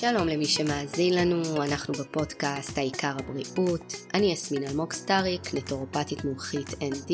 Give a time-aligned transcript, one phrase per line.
[0.00, 3.94] שלום למי שמאזין לנו, אנחנו בפודקאסט העיקר הבריאות.
[4.14, 7.12] אני יסמין אלמוג סטאריק, נטורופטית מומחית ND,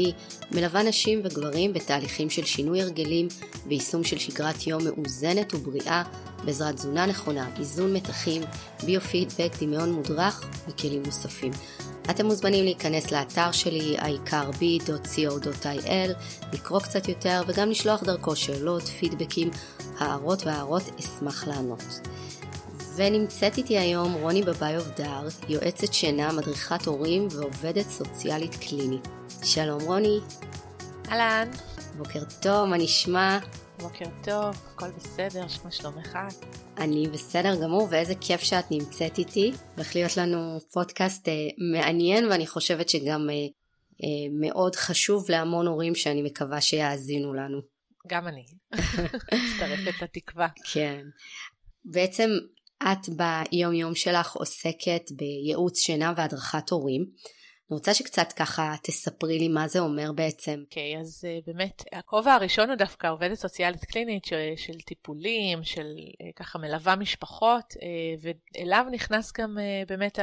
[0.52, 3.28] מלווה נשים וגברים בתהליכים של שינוי הרגלים
[3.66, 6.02] ויישום של שגרת יום מאוזנת ובריאה
[6.45, 8.42] בעזרת תזונה נכונה, איזון מתחים,
[8.84, 11.52] ביו-פידבק, דמיון מודרך וכלים נוספים.
[12.10, 16.10] אתם מוזמנים להיכנס לאתר שלי, העיקר.co.il,
[16.52, 19.50] לקרוא קצת יותר וגם לשלוח דרכו שאלות, פידבקים,
[19.98, 21.84] הערות והערות, אשמח לענות.
[22.96, 29.09] ונמצאת איתי היום רוני בביוב דר, יועצת שינה, מדריכת הורים ועובדת סוציאלית קלינית.
[29.45, 30.19] שלום רוני.
[31.09, 31.50] אהלן.
[31.96, 33.38] בוקר טוב, מה נשמע?
[33.78, 36.19] בוקר טוב, הכל בסדר, מה שלומך?
[36.78, 39.52] אני בסדר גמור, ואיזה כיף שאת נמצאת איתי.
[39.74, 41.34] הולך להיות לנו פודקאסט אה,
[41.72, 47.58] מעניין, ואני חושבת שגם אה, אה, מאוד חשוב להמון הורים שאני מקווה שיאזינו לנו.
[48.06, 48.47] גם אני.
[49.34, 50.48] מצטרפת לתקווה.
[50.72, 51.02] כן.
[51.84, 52.30] בעצם
[52.82, 57.05] את ביום יום שלך עוסקת בייעוץ שינה והדרכת הורים.
[57.70, 60.60] אני רוצה שקצת ככה תספרי לי מה זה אומר בעצם.
[60.64, 65.64] אוקיי, okay, אז uh, באמת, הכובע הראשון הוא דווקא עובדת סוציאלית קלינית של, של טיפולים,
[65.64, 70.18] של uh, ככה מלווה משפחות, uh, ואליו נכנס גם uh, באמת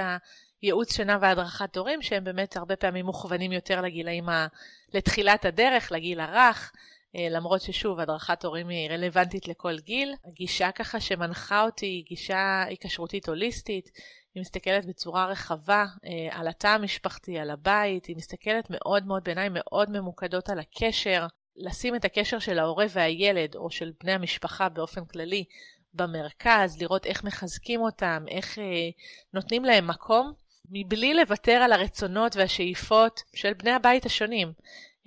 [0.62, 4.48] הייעוץ שינה והדרכת הורים, שהם באמת הרבה פעמים מוכוונים יותר לגילאים ה...
[4.94, 6.72] לתחילת הדרך, לגיל הרך.
[7.16, 10.14] למרות ששוב, הדרכת הורים היא רלוונטית לכל גיל.
[10.26, 13.90] הגישה ככה שמנחה אותי היא גישה היקשרותית הוליסטית,
[14.36, 19.52] היא מסתכלת בצורה רחבה אה, על התא המשפחתי, על הבית, היא מסתכלת מאוד מאוד בעיניים
[19.56, 25.06] מאוד ממוקדות על הקשר, לשים את הקשר של ההורה והילד, או של בני המשפחה באופן
[25.06, 25.46] כללי,
[25.94, 28.64] במרכז, לראות איך מחזקים אותם, איך אה,
[29.34, 30.34] נותנים להם מקום,
[30.70, 34.54] מבלי לוותר על הרצונות והשאיפות של בני הבית השונים.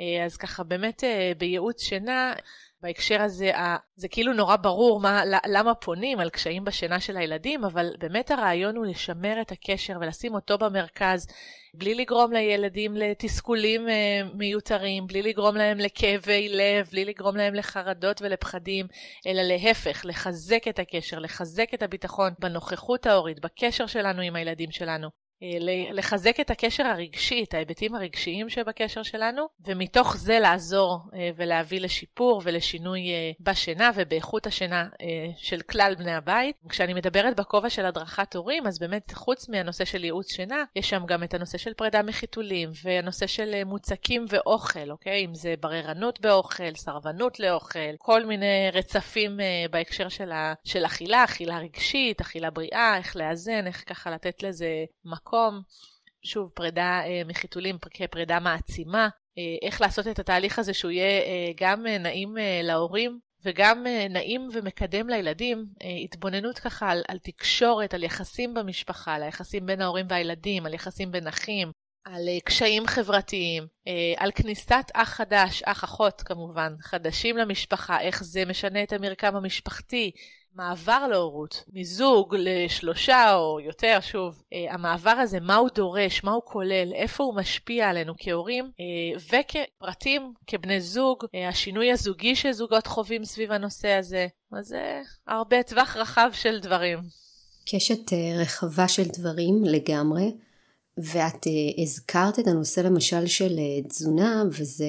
[0.01, 2.35] אה, אז ככה באמת אה, בייעוץ שינה,
[2.83, 3.51] בהקשר הזה,
[3.97, 8.77] זה כאילו נורא ברור מה, למה פונים על קשיים בשינה של הילדים, אבל באמת הרעיון
[8.77, 11.27] הוא לשמר את הקשר ולשים אותו במרכז,
[11.75, 18.23] בלי לגרום לילדים לתסכולים אה, מיותרים, בלי לגרום להם לכאבי לב, בלי לגרום להם לחרדות
[18.23, 18.87] ולפחדים,
[19.27, 25.26] אלא להפך, לחזק את הקשר, לחזק את הביטחון בנוכחות ההורית, בקשר שלנו עם הילדים שלנו.
[25.43, 31.81] אה, לחזק את הקשר הרגשי, את ההיבטים הרגשיים שבקשר שלנו, ומתוך זה לעזור אה, ולהביא
[31.81, 34.89] לשיפור ולשינוי אה, בשינה ובאיכות השינה
[35.37, 36.57] של כלל בני הבית.
[36.69, 41.03] כשאני מדברת בכובע של הדרכת הורים, אז באמת חוץ מהנושא של ייעוץ שינה, יש שם
[41.07, 45.25] גם את הנושא של פרידה מחיתולים, והנושא של מוצקים ואוכל, אוקיי?
[45.25, 50.55] אם זה בררנות באוכל, סרבנות לאוכל, כל מיני רצפים בהקשר של, ה...
[50.65, 55.26] של אכילה, אכילה רגשית, אכילה בריאה, איך לאזן, איך ככה לתת לזה מקום.
[55.27, 55.63] מקום,
[56.23, 61.53] שוב, פרידה אה, מחיתולים כפרידה מעצימה, אה, איך לעשות את התהליך הזה שהוא יהיה אה,
[61.61, 65.67] גם נעים להורים וגם נעים ומקדם לילדים,
[66.05, 71.13] התבוננות ככה על, על תקשורת, על יחסים במשפחה, על היחסים בין ההורים והילדים, על יחסים
[71.13, 71.71] בין אחים,
[72.05, 73.67] על קשיים חברתיים,
[74.17, 80.11] על כניסת אח חדש, אח אחות כמובן, חדשים למשפחה, איך זה משנה את המרקם המשפחתי,
[80.57, 86.43] מעבר להורות, מזוג לשלושה או יותר, שוב, אה, המעבר הזה, מה הוא דורש, מה הוא
[86.45, 93.25] כולל, איפה הוא משפיע עלינו כהורים, אה, וכפרטים, כבני זוג, אה, השינוי הזוגי שזוגות חווים
[93.25, 94.27] סביב הנושא הזה.
[94.53, 96.99] אז זה הרבה טווח רחב של דברים.
[97.73, 100.33] קשת רחבה של דברים לגמרי,
[100.99, 101.47] ואת
[101.83, 103.59] הזכרת את הנושא למשל של
[103.89, 104.87] תזונה, וזה...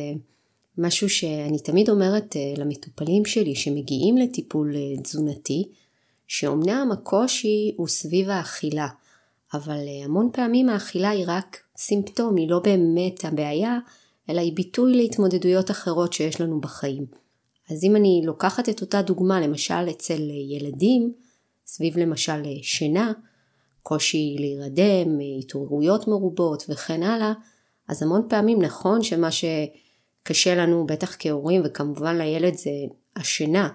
[0.78, 5.64] משהו שאני תמיד אומרת אה, למטופלים שלי שמגיעים לטיפול אה, תזונתי,
[6.28, 8.88] שאומנם הקושי הוא סביב האכילה,
[9.54, 13.78] אבל אה, המון פעמים האכילה היא רק סימפטום, היא לא באמת הבעיה,
[14.30, 17.06] אלא היא ביטוי להתמודדויות אחרות שיש לנו בחיים.
[17.72, 21.14] אז אם אני לוקחת את אותה דוגמה, למשל אצל ילדים,
[21.66, 23.12] סביב למשל שינה,
[23.84, 27.34] קושי להירדם, התעוררויות מרובות וכן הלאה,
[27.88, 29.46] אז המון פעמים נכון שמה ש...
[30.28, 32.72] קשה לנו בטח כהורים וכמובן לילד זה
[33.16, 33.70] השינה,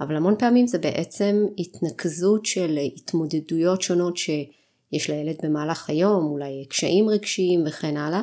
[0.00, 7.08] אבל המון פעמים זה בעצם התנקזות של התמודדויות שונות שיש לילד במהלך היום, אולי קשיים
[7.08, 8.22] רגשיים וכן הלאה,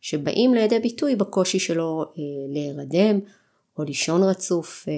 [0.00, 3.20] שבאים לידי ביטוי בקושי שלו אה, להירדם
[3.78, 4.94] או לישון רצוף אה,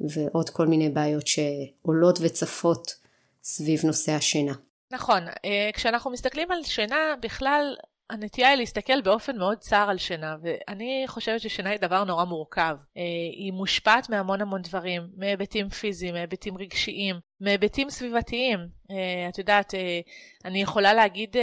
[0.00, 2.94] ועוד כל מיני בעיות שעולות וצפות
[3.42, 4.54] סביב נושא השינה.
[4.90, 7.76] נכון, אה, כשאנחנו מסתכלים על שינה בכלל
[8.10, 12.76] הנטייה היא להסתכל באופן מאוד צר על שינה, ואני חושבת ששינה היא דבר נורא מורכב.
[12.96, 13.02] אה,
[13.32, 18.58] היא מושפעת מהמון המון דברים, מהיבטים פיזיים, מהיבטים רגשיים, מהיבטים סביבתיים.
[18.90, 20.00] אה, את יודעת, אה,
[20.44, 21.36] אני יכולה להגיד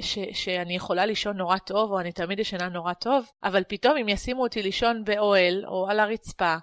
[0.00, 4.08] ש- שאני יכולה לישון נורא טוב, או אני תמיד ישנה נורא טוב, אבל פתאום אם
[4.08, 6.56] ישימו אותי לישון באוהל או על הרצפה,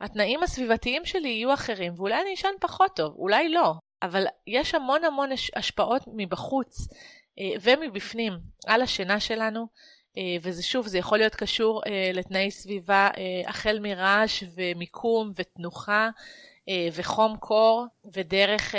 [0.00, 3.72] התנאים הסביבתיים שלי יהיו אחרים, ואולי אני אשן פחות טוב, אולי לא.
[4.02, 6.88] אבל יש המון המון השפעות מבחוץ
[7.62, 8.32] ומבפנים
[8.66, 9.66] על השינה שלנו.
[10.42, 11.82] וזה שוב, זה יכול להיות קשור
[12.14, 13.08] לתנאי סביבה
[13.46, 16.08] החל מרעש ומיקום ותנוחה
[16.92, 18.74] וחום קור ודרך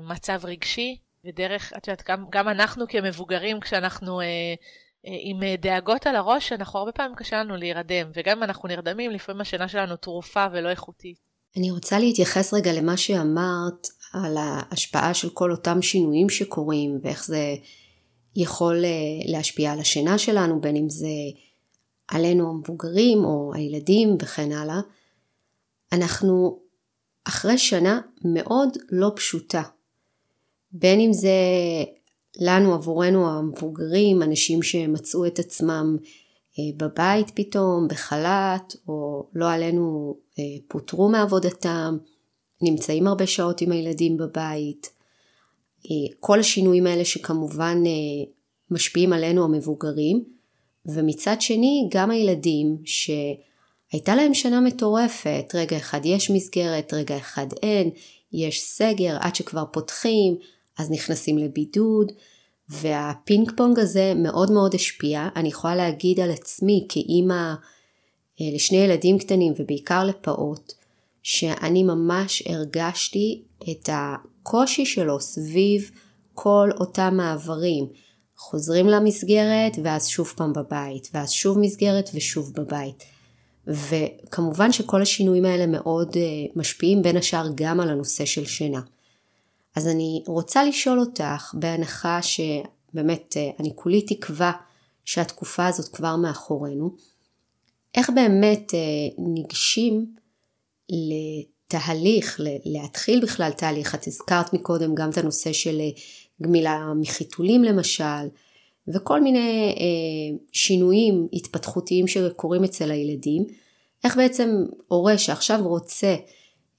[0.00, 4.20] מצב רגשי ודרך, את יודעת, גם, גם אנחנו כמבוגרים כשאנחנו
[5.04, 9.40] עם דאגות על הראש, אנחנו הרבה פעמים קשה לנו להירדם, וגם אם אנחנו נרדמים, לפעמים
[9.40, 11.16] השינה שלנו תרופה ולא איכותית.
[11.56, 17.54] אני רוצה להתייחס רגע למה שאמרת על ההשפעה של כל אותם שינויים שקורים, ואיך זה
[18.36, 18.90] יכול אה,
[19.32, 21.08] להשפיע על השינה שלנו, בין אם זה
[22.08, 24.80] עלינו המבוגרים או הילדים וכן הלאה.
[25.92, 26.58] אנחנו
[27.24, 29.62] אחרי שנה מאוד לא פשוטה.
[30.72, 31.30] בין אם זה
[32.40, 35.96] לנו עבורנו המבוגרים, אנשים שמצאו את עצמם
[36.58, 41.96] אה, בבית פתאום, בחל"ת, או לא עלינו אה, פוטרו מעבודתם,
[42.62, 44.90] נמצאים הרבה שעות עם הילדים בבית.
[45.84, 47.82] אה, כל השינויים האלה שכמובן
[48.70, 50.24] משפיעים עלינו המבוגרים,
[50.86, 57.90] ומצד שני גם הילדים שהייתה להם שנה מטורפת, רגע אחד יש מסגרת, רגע אחד אין,
[58.32, 60.36] יש סגר, עד שכבר פותחים,
[60.78, 62.12] אז נכנסים לבידוד,
[62.68, 65.28] והפינג פונג הזה מאוד מאוד השפיע.
[65.36, 67.54] אני יכולה להגיד על עצמי כאימא
[68.40, 70.72] אה, לשני ילדים קטנים ובעיקר לפעוט,
[71.24, 75.90] שאני ממש הרגשתי את הקושי שלו סביב
[76.34, 77.86] כל אותם מעברים.
[78.36, 83.04] חוזרים למסגרת ואז שוב פעם בבית, ואז שוב מסגרת ושוב בבית.
[83.66, 86.22] וכמובן שכל השינויים האלה מאוד אה,
[86.56, 88.80] משפיעים בין השאר גם על הנושא של שינה.
[89.76, 94.52] אז אני רוצה לשאול אותך, בהנחה שבאמת אה, אני כולי תקווה
[95.04, 96.90] שהתקופה הזאת כבר מאחורינו,
[97.94, 98.78] איך באמת אה,
[99.18, 100.14] ניגשים
[100.90, 105.88] לתהליך, להתחיל בכלל תהליך, את הזכרת מקודם גם את הנושא של אה,
[106.42, 108.28] גמילה מחיתולים למשל,
[108.88, 109.74] וכל מיני
[110.52, 113.46] שינויים התפתחותיים שקורים אצל הילדים,
[114.04, 116.16] איך בעצם הורה שעכשיו רוצה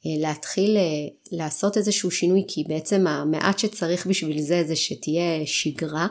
[0.05, 0.81] אה, להתחיל אה,
[1.31, 6.07] לעשות איזשהו שינוי, כי בעצם המעט שצריך בשביל זה זה שתהיה שגרה.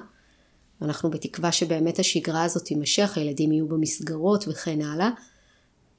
[0.82, 5.10] אנחנו בתקווה שבאמת השגרה הזאת תימשך, הילדים יהיו במסגרות וכן הלאה.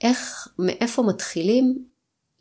[0.01, 1.86] איך, מאיפה מתחילים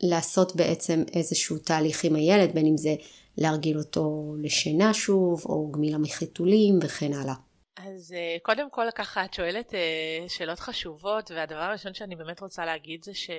[0.03, 2.95] לעשות בעצם איזשהו תהליך עם הילד, בין אם זה
[3.37, 7.35] להרגיל אותו לשינה שוב, או גמילה מחיתולים וכן הלאה.
[7.77, 9.73] אז אה, קודם כל ככה את שואלת
[10.27, 13.29] שאלות חשובות, והדבר הראשון שאני באמת רוצה להגיד זה ש...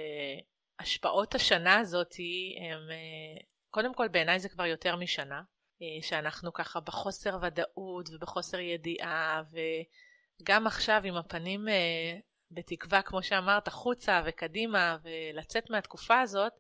[0.81, 2.15] השפעות השנה הזאת
[2.61, 5.43] הם, אה, קודם כל בעיניי זה כבר יותר משנה,
[5.83, 9.43] אה, שאנחנו ככה בחוסר ודאות ובחוסר ידיעה,
[10.41, 12.19] וגם עכשיו עם הפנים אה,
[12.51, 16.53] בתקווה, כמו שאמרת, החוצה וקדימה ולצאת מהתקופה הזאת,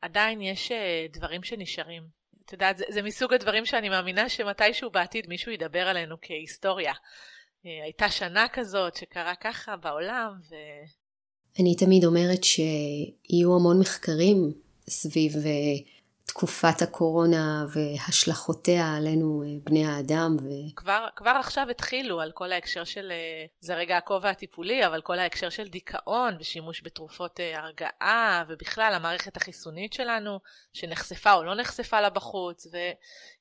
[0.00, 0.72] עדיין יש
[1.12, 2.02] דברים שנשארים.
[2.44, 6.92] את יודעת, זה, זה מסוג הדברים שאני מאמינה שמתישהו בעתיד מישהו ידבר עלינו כהיסטוריה.
[7.64, 10.54] הייתה שנה כזאת שקרה ככה בעולם, ו...
[11.60, 14.52] אני תמיד אומרת שיהיו המון מחקרים
[14.90, 15.50] סביב אה,
[16.36, 20.36] תקופת הקורונה והשלכותיה עלינו אה, בני האדם.
[20.42, 20.76] ו...
[20.76, 25.18] כבר, כבר עכשיו התחילו על כל ההקשר של, אה, זה רגע הכובע הטיפולי, אבל כל
[25.18, 30.38] ההקשר של דיכאון ושימוש בתרופות הרגעה, ובכלל המערכת החיסונית שלנו,
[30.72, 32.66] שנחשפה או לא נחשפה לה בחוץ,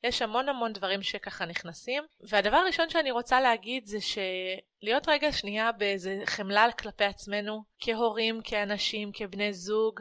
[0.03, 2.03] ויש המון המון דברים שככה נכנסים.
[2.29, 9.11] והדבר הראשון שאני רוצה להגיד זה שלהיות רגע שנייה באיזה חמלה כלפי עצמנו, כהורים, כאנשים,
[9.13, 9.99] כבני זוג,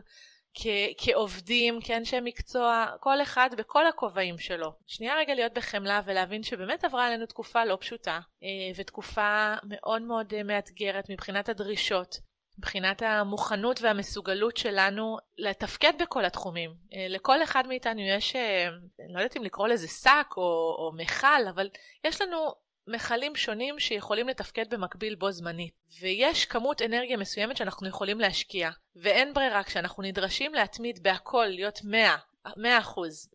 [0.55, 0.67] כ-
[0.99, 4.73] כעובדים, כאנשי מקצוע, כל אחד בכל הכובעים שלו.
[4.87, 10.35] שנייה רגע להיות בחמלה ולהבין שבאמת עברה עלינו תקופה לא פשוטה, אה, ותקופה מאוד מאוד
[10.35, 12.19] אה, מאתגרת מבחינת הדרישות.
[12.59, 16.75] מבחינת המוכנות והמסוגלות שלנו לתפקד בכל התחומים.
[16.95, 20.43] אה, לכל אחד מאיתנו יש, אני לא יודעת אם לקרוא לזה שק או,
[20.79, 21.69] או מכל, אבל
[22.05, 22.55] יש לנו
[22.87, 29.35] מכלים שונים שיכולים לתפקד במקביל בו זמנית, ויש כמות אנרגיה מסוימת שאנחנו יכולים להשקיע, ואין
[29.35, 32.17] ברירה כשאנחנו נדרשים להתמיד בהכל, להיות 100,
[32.49, 32.51] 100%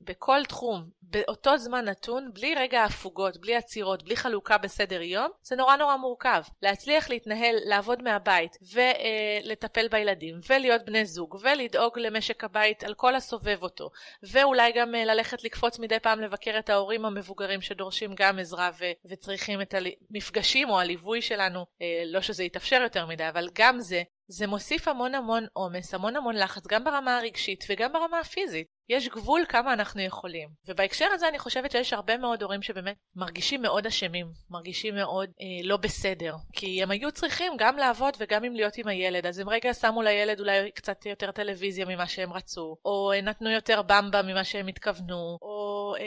[0.01, 5.55] בכל תחום, באותו זמן נתון, בלי רגע הפוגות, בלי עצירות, בלי חלוקה בסדר יום, זה
[5.55, 6.41] נורא נורא מורכב.
[6.61, 13.57] להצליח להתנהל, לעבוד מהבית, ולטפל בילדים, ולהיות בני זוג, ולדאוג למשק הבית על כל הסובב
[13.61, 13.89] אותו,
[14.23, 18.91] ואולי גם אה, ללכת לקפוץ מדי פעם לבקר את ההורים המבוגרים שדורשים גם עזרה ו-
[19.05, 24.03] וצריכים את המפגשים או הליווי שלנו, אה, לא שזה יתאפשר יותר מדי, אבל גם זה,
[24.31, 28.67] זה מוסיף המון המון עומס, המון המון לחץ, גם ברמה הרגשית וגם ברמה הפיזית.
[28.89, 30.49] יש גבול כמה אנחנו יכולים.
[30.67, 35.67] ובהקשר הזה אני חושבת שיש הרבה מאוד הורים שבאמת מרגישים מאוד אשמים, מרגישים מאוד אה,
[35.67, 36.33] לא בסדר.
[36.53, 39.25] כי הם היו צריכים גם לעבוד וגם אם להיות עם הילד.
[39.25, 43.49] אז הם רגע שמו לילד אולי קצת יותר טלוויזיה ממה שהם רצו, או אה, נתנו
[43.49, 46.03] יותר במבה ממה שהם התכוונו, או אה,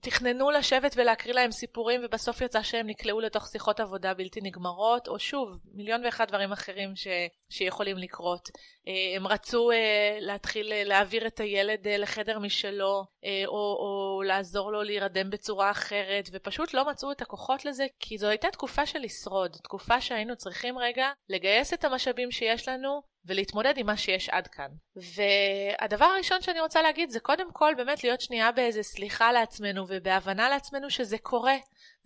[0.00, 5.18] תכננו לשבת ולהקריא להם סיפורים ובסוף יצא שהם נקלעו לתוך שיחות עבודה בלתי נגמרות, או
[5.18, 7.06] שוב, מיליון ואחד דברים אחרים ש,
[7.50, 8.48] שיכולים לקרות.
[8.88, 13.04] אה, הם רצו אה, להתחיל אה, להעביר את הילד לחדר משלו,
[13.46, 18.26] או, או לעזור לו להירדם בצורה אחרת, ופשוט לא מצאו את הכוחות לזה, כי זו
[18.26, 23.86] הייתה תקופה של לשרוד, תקופה שהיינו צריכים רגע לגייס את המשאבים שיש לנו ולהתמודד עם
[23.86, 24.68] מה שיש עד כאן.
[24.96, 30.48] והדבר הראשון שאני רוצה להגיד זה קודם כל באמת להיות שנייה באיזה סליחה לעצמנו ובהבנה
[30.48, 31.56] לעצמנו שזה קורה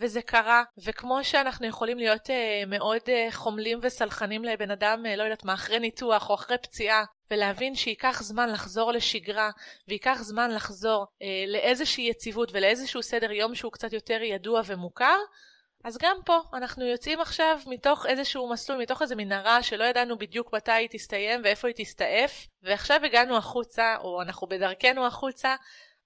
[0.01, 5.23] וזה קרה, וכמו שאנחנו יכולים להיות אה, מאוד אה, חומלים וסלחנים לבן אדם, אה, לא
[5.23, 9.51] יודעת מה, אחרי ניתוח או אחרי פציעה, ולהבין שייקח זמן לחזור לשגרה,
[9.89, 15.17] וייקח זמן לחזור אה, לאיזושהי יציבות ולאיזשהו סדר יום שהוא קצת יותר ידוע ומוכר,
[15.87, 20.55] אז גם פה אנחנו יוצאים עכשיו מתוך איזשהו מסלול, מתוך איזו מנהרה שלא ידענו בדיוק
[20.55, 25.57] מתי היא תסתיים ואיפה היא תסתעף, ועכשיו הגענו החוצה, או אנחנו בדרכנו החוצה,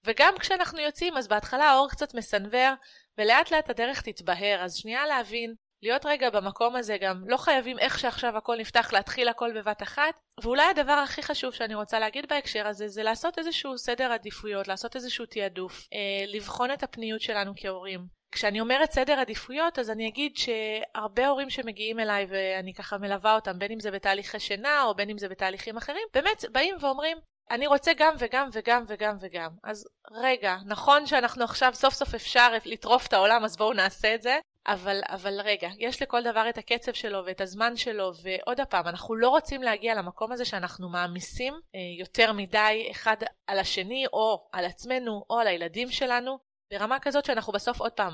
[0.05, 2.73] וגם כשאנחנו יוצאים, אז בהתחלה האור קצת מסנוור,
[3.17, 7.99] ולאט לאט הדרך תתבהר, אז שנייה להבין, להיות רגע במקום הזה גם לא חייבים איך
[7.99, 12.67] שעכשיו הכל נפתח להתחיל הכל בבת אחת ואולי הדבר הכי חשוב שאני רוצה להגיד בהקשר
[12.67, 18.20] הזה זה לעשות איזשהו סדר עדיפויות, לעשות איזשהו תעדוף, אה, לבחון את הפניות שלנו כהורים.
[18.31, 23.59] כשאני אומרת סדר עדיפויות אז אני אגיד שהרבה הורים שמגיעים אליי ואני ככה מלווה אותם
[23.59, 27.17] בין אם זה בתהליכי שינה או בין אם זה בתהליכים אחרים באמת באים ואומרים
[27.51, 29.49] אני רוצה גם וגם וגם וגם וגם.
[29.63, 34.21] אז רגע, נכון שאנחנו עכשיו סוף סוף אפשר לטרוף את העולם, אז בואו נעשה את
[34.21, 38.87] זה, אבל, אבל רגע, יש לכל דבר את הקצב שלו ואת הזמן שלו, ועוד פעם,
[38.87, 44.49] אנחנו לא רוצים להגיע למקום הזה שאנחנו מעמיסים אה, יותר מדי אחד על השני, או
[44.51, 48.13] על עצמנו, או על הילדים שלנו, ברמה כזאת שאנחנו בסוף עוד פעם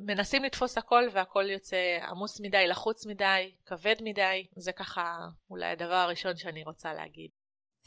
[0.00, 1.76] מנסים לתפוס הכל והכל יוצא
[2.08, 5.16] עמוס מדי, לחוץ מדי, כבד מדי, זה ככה
[5.50, 7.30] אולי הדבר הראשון שאני רוצה להגיד.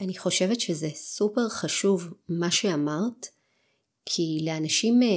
[0.00, 3.26] אני חושבת שזה סופר חשוב מה שאמרת,
[4.06, 5.08] כי לאנשים אה,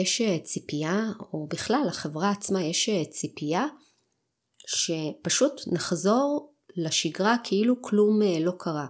[0.00, 1.00] יש אה, ציפייה,
[1.32, 3.66] או בכלל לחברה עצמה יש אה, ציפייה,
[4.66, 8.86] שפשוט נחזור לשגרה כאילו כלום לא קרה.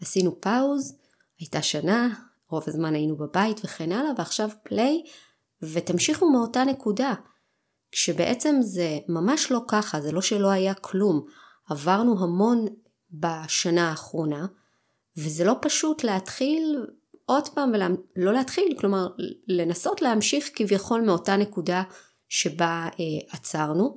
[0.00, 0.98] עשינו פאוז,
[1.38, 2.14] הייתה שנה,
[2.52, 5.02] רוב הזמן היינו בבית וכן הלאה, ועכשיו פליי,
[5.62, 7.14] ותמשיכו מאותה נקודה.
[7.92, 11.26] כשבעצם זה ממש לא ככה, זה לא שלא היה כלום.
[11.70, 12.66] עברנו המון
[13.10, 14.46] בשנה האחרונה,
[15.16, 16.86] וזה לא פשוט להתחיל
[17.24, 19.08] עוד פעם, ולא לא להתחיל, כלומר
[19.48, 21.82] לנסות להמשיך כביכול מאותה נקודה
[22.28, 23.96] שבה אה, עצרנו.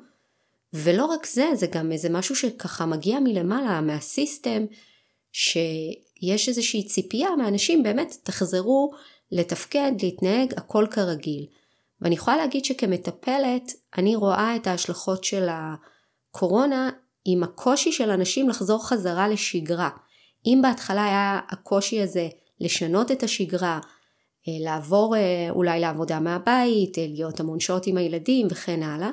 [0.74, 4.65] ולא רק זה, זה גם איזה משהו שככה מגיע מלמעלה, מהסיסטם,
[6.25, 8.91] שיש איזושהי ציפייה מאנשים, באמת, תחזרו
[9.32, 11.46] לתפקד, להתנהג, הכל כרגיל.
[12.01, 16.89] ואני יכולה להגיד שכמטפלת, אני רואה את ההשלכות של הקורונה
[17.25, 19.89] עם הקושי של אנשים לחזור חזרה לשגרה.
[20.46, 22.27] אם בהתחלה היה הקושי הזה
[22.60, 23.79] לשנות את השגרה,
[24.48, 29.10] אה, לעבור אה, אולי לעבודה מהבית, אה, להיות המון שעות עם הילדים וכן הלאה,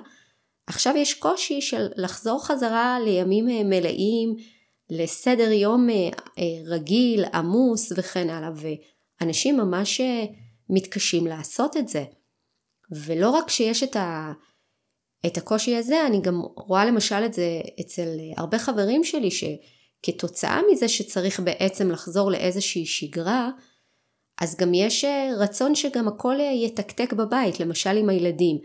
[0.66, 4.37] עכשיו יש קושי של לחזור חזרה לימים מלאים,
[4.92, 5.88] לסדר יום
[6.66, 8.50] רגיל, עמוס וכן הלאה,
[9.20, 10.00] ואנשים ממש
[10.70, 12.04] מתקשים לעשות את זה.
[12.90, 14.32] ולא רק שיש את, ה,
[15.26, 19.44] את הקושי הזה, אני גם רואה למשל את זה אצל הרבה חברים שלי, ש...
[20.02, 23.50] כתוצאה מזה שצריך בעצם לחזור לאיזושהי שגרה,
[24.40, 28.58] אז גם יש אה, רצון שגם הכל אה, יתקתק בבית, למשל עם הילדים.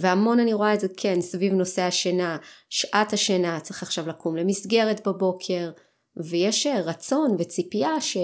[0.00, 2.36] והמון אני רואה את זה כן סביב נושא השינה,
[2.70, 5.70] שעת השינה, צריך עכשיו לקום למסגרת בבוקר,
[6.16, 8.16] ויש אה, רצון וציפייה ש...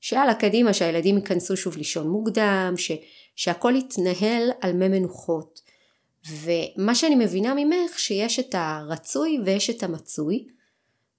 [0.00, 2.92] שיאללה קדימה שהילדים ייכנסו שוב לישון מוקדם, ש...
[3.36, 5.60] שהכל יתנהל על מי מנוחות.
[6.30, 10.46] ומה שאני מבינה ממך שיש את הרצוי ויש את המצוי,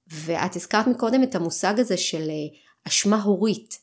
[0.08, 3.80] ואת הזכרת מקודם את המושג הזה של אה, אשמה הורית,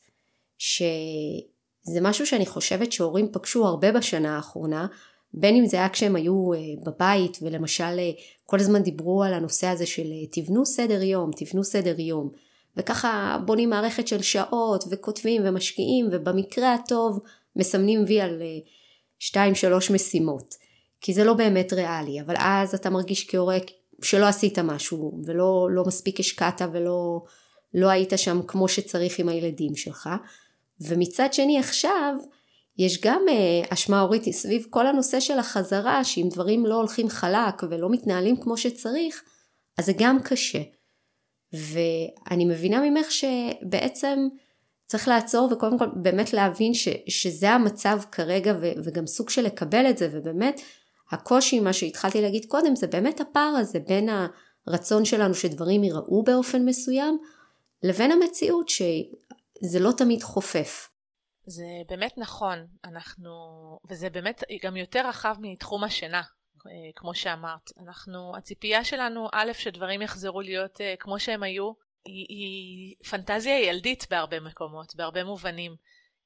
[0.58, 4.86] שזה משהו שאני חושבת שהורים פגשו הרבה בשנה האחרונה,
[5.34, 8.10] בין אם זה היה כשהם היו אה, בבית ולמשל אה,
[8.46, 12.30] כל הזמן דיברו על הנושא הזה של תבנו סדר יום, תבנו סדר יום,
[12.76, 17.18] וככה בונים מערכת של שעות וכותבים ומשקיעים ובמקרה הטוב
[17.56, 18.42] מסמנים וי על
[19.18, 20.54] שתיים שלוש משימות,
[21.00, 23.58] כי זה לא באמת ריאלי, אבל אז אתה מרגיש כהורה
[24.02, 27.22] שלא עשית משהו ולא לא מספיק השקעת ולא
[27.74, 30.08] לא היית שם כמו שצריך עם הילדים שלך.
[30.80, 32.14] ומצד שני עכשיו
[32.78, 37.62] יש גם אה, אשמה הורית סביב כל הנושא של החזרה שאם דברים לא הולכים חלק
[37.70, 39.22] ולא מתנהלים כמו שצריך
[39.78, 40.62] אז זה גם קשה
[41.52, 44.28] ואני מבינה ממך שבעצם
[44.86, 49.90] צריך לעצור וקודם כל באמת להבין ש, שזה המצב כרגע ו, וגם סוג של לקבל
[49.90, 50.60] את זה ובאמת
[51.12, 54.08] הקושי, מה שהתחלתי להגיד קודם, זה באמת הפער הזה בין
[54.66, 57.18] הרצון שלנו שדברים ייראו באופן מסוים
[57.82, 60.91] לבין המציאות שזה לא תמיד חופף.
[61.46, 63.30] זה באמת נכון, אנחנו,
[63.88, 66.22] וזה באמת גם יותר רחב מתחום השינה,
[66.66, 67.70] אה, כמו שאמרת.
[67.84, 71.72] אנחנו, הציפייה שלנו, א', שדברים יחזרו להיות uh, כמו שהם היו,
[72.04, 75.76] היא, היא פנטזיה ילדית בהרבה מקומות, בהרבה מובנים.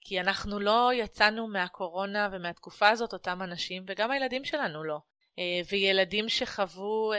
[0.01, 4.99] כי אנחנו לא יצאנו מהקורונה ומהתקופה הזאת אותם אנשים, וגם הילדים שלנו לא.
[5.39, 7.13] אה, וילדים שחוו,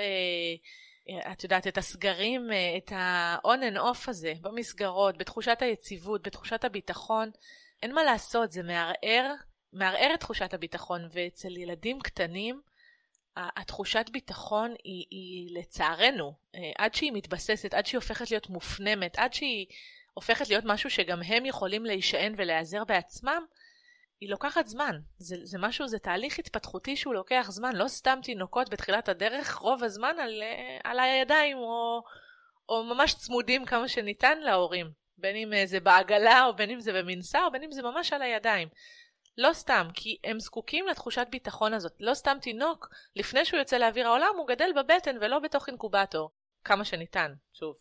[1.31, 7.29] את יודעת, את הסגרים, את ה-on and off הזה במסגרות, בתחושת היציבות, בתחושת הביטחון,
[7.83, 9.33] אין מה לעשות, זה מערער,
[9.73, 12.61] מערער את תחושת הביטחון, ואצל ילדים קטנים,
[13.37, 19.33] התחושת ביטחון היא, היא לצערנו, אה, עד שהיא מתבססת, עד שהיא הופכת להיות מופנמת, עד
[19.33, 19.65] שהיא
[20.13, 23.45] הופכת להיות משהו שגם הם יכולים להישען ולהיעזר בעצמם,
[24.19, 24.99] היא לוקחת זמן.
[25.17, 27.75] זה, זה משהו, זה תהליך התפתחותי שהוא לוקח זמן.
[27.75, 32.03] לא סתם תינוקות בתחילת הדרך רוב הזמן על, אה, על הידיים, או,
[32.69, 34.91] או ממש צמודים כמה שניתן להורים.
[35.17, 38.13] בין אם אה, זה בעגלה, או בין אם זה במנסה, או בין אם זה ממש
[38.13, 38.67] על הידיים.
[39.37, 41.93] לא סתם, כי הם זקוקים לתחושת ביטחון הזאת.
[41.99, 46.29] לא סתם תינוק, לפני שהוא יוצא לאוויר העולם, הוא גדל בבטן ולא בתוך אינקובטור.
[46.63, 47.75] כמה שניתן, שוב.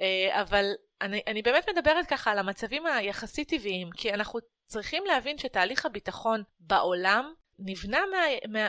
[0.00, 0.64] אה, אבל
[1.00, 6.42] אני, אני באמת מדברת ככה על המצבים היחסית טבעיים, כי אנחנו צריכים להבין שתהליך הביטחון
[6.60, 8.68] בעולם נבנה מהימים מה,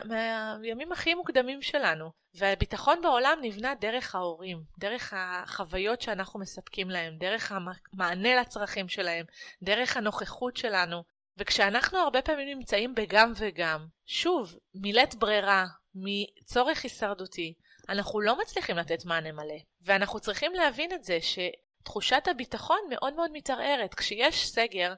[0.76, 2.12] מה, מה הכי מוקדמים שלנו.
[2.34, 9.26] והביטחון בעולם נבנה דרך ההורים, דרך החוויות שאנחנו מספקים להם, דרך המענה לצרכים שלהם,
[9.64, 11.04] דרך הנוכחות שלנו.
[11.38, 15.66] וכשאנחנו הרבה פעמים נמצאים בגם וגם, שוב, מלית ברירה,
[15.96, 17.54] מצורך הישרדותי,
[17.90, 19.58] אנחנו לא מצליחים לתת מענה מלא.
[19.82, 23.94] ואנחנו צריכים להבין את זה שתחושת הביטחון מאוד מאוד מתערערת.
[23.94, 24.94] כשיש סגר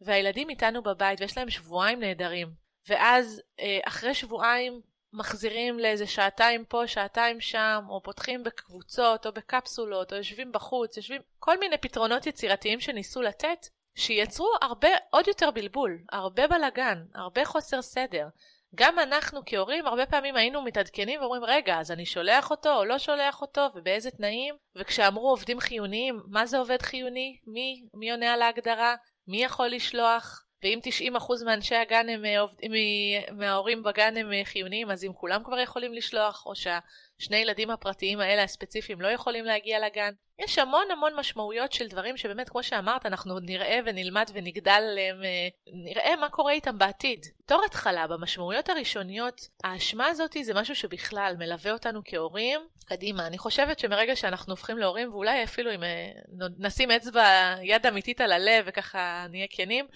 [0.00, 4.80] והילדים איתנו בבית ויש להם שבועיים נהדרים, ואז אה, אחרי שבועיים
[5.12, 11.22] מחזירים לאיזה שעתיים פה, שעתיים שם, או פותחים בקבוצות, או בקפסולות, או יושבים בחוץ, יושבים...
[11.38, 17.82] כל מיני פתרונות יצירתיים שניסו לתת, שיצרו הרבה, עוד יותר בלבול, הרבה בלאגן, הרבה חוסר
[17.82, 18.28] סדר.
[18.74, 22.98] גם אנחנו כהורים הרבה פעמים היינו מתעדכנים ואומרים, רגע, אז אני שולח אותו או לא
[22.98, 24.54] שולח אותו, ובאיזה תנאים?
[24.76, 27.38] וכשאמרו עובדים חיוניים, מה זה עובד חיוני?
[27.46, 27.82] מי?
[27.94, 28.94] מי עונה על ההגדרה?
[29.28, 30.44] מי יכול לשלוח?
[30.62, 30.78] ואם
[31.16, 32.54] 90% מאנשי הגן הם, אה, עובד,
[33.32, 38.20] מההורים בגן הם אה, חיוניים, אז אם כולם כבר יכולים לשלוח, או שהשני ילדים הפרטיים
[38.20, 40.10] האלה הספציפיים לא יכולים להגיע לגן.
[40.38, 45.24] יש המון המון משמעויות של דברים שבאמת, כמו שאמרת, אנחנו עוד נראה ונלמד ונגדל עליהם,
[45.24, 45.48] אה,
[45.84, 47.26] נראה מה קורה איתם בעתיד.
[47.44, 52.60] בתור התחלה, במשמעויות הראשוניות, האשמה הזאת זה משהו שבכלל מלווה אותנו כהורים.
[52.84, 55.80] קדימה, אני חושבת שמרגע שאנחנו הופכים להורים, ואולי אפילו אם
[56.58, 59.86] נשים אצבע, יד אמיתית על הלב וככה נהיה כנים,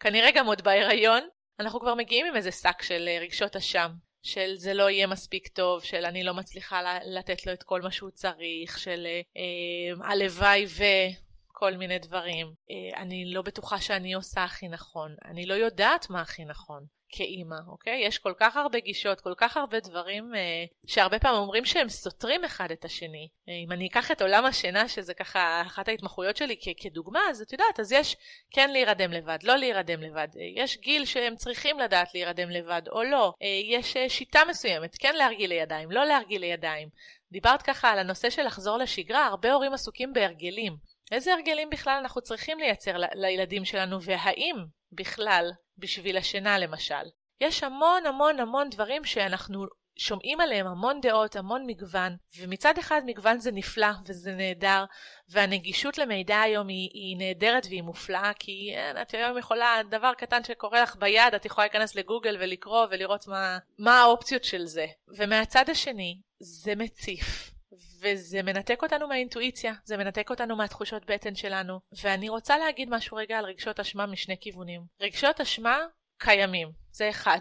[0.00, 1.28] כנראה גם עוד בהיריון,
[1.60, 3.90] אנחנו כבר מגיעים עם איזה שק של אה, רגשות אשם.
[4.26, 7.90] של זה לא יהיה מספיק טוב, של אני לא מצליחה לתת לו את כל מה
[7.90, 12.46] שהוא צריך, של אה, אה, הלוואי וכל מיני דברים.
[12.70, 16.86] אה, אני לא בטוחה שאני עושה הכי נכון, אני לא יודעת מה הכי נכון.
[17.16, 18.00] כאימא, אוקיי?
[18.06, 22.44] יש כל כך הרבה גישות, כל כך הרבה דברים אה, שהרבה פעמים אומרים שהם סותרים
[22.44, 23.28] אחד את השני.
[23.48, 27.42] אה, אם אני אקח את עולם השינה, שזה ככה אחת ההתמחויות שלי כ- כדוגמה, אז
[27.42, 28.16] את יודעת, אז יש
[28.50, 30.28] כן להירדם לבד, לא להירדם לבד.
[30.36, 33.32] אה, יש גיל שהם צריכים לדעת להירדם לבד או לא.
[33.42, 36.88] אה, יש אה, שיטה מסוימת, כן להרגיל לידיים, לא להרגיל לידיים.
[37.32, 40.95] דיברת ככה על הנושא של לחזור לשגרה, הרבה הורים עסוקים בהרגלים.
[41.12, 44.56] איזה הרגלים בכלל אנחנו צריכים לייצר לילדים שלנו, והאם
[44.92, 47.04] בכלל בשביל השינה למשל.
[47.40, 49.66] יש המון המון המון דברים שאנחנו
[49.98, 54.84] שומעים עליהם המון דעות, המון מגוון, ומצד אחד מגוון זה נפלא וזה נהדר,
[55.28, 60.44] והנגישות למידע היום היא, היא נהדרת והיא מופלאה, כי אין, את היום יכולה, דבר קטן
[60.44, 64.86] שקורה לך ביד, את יכולה להיכנס לגוגל ולקרוא ולראות מה, מה האופציות של זה.
[65.08, 67.55] ומהצד השני, זה מציף.
[68.00, 71.80] וזה מנתק אותנו מהאינטואיציה, זה מנתק אותנו מהתחושות בטן שלנו.
[72.02, 74.80] ואני רוצה להגיד משהו רגע על רגשות אשמה משני כיוונים.
[75.00, 75.78] רגשות אשמה
[76.18, 77.40] קיימים, זה אחד.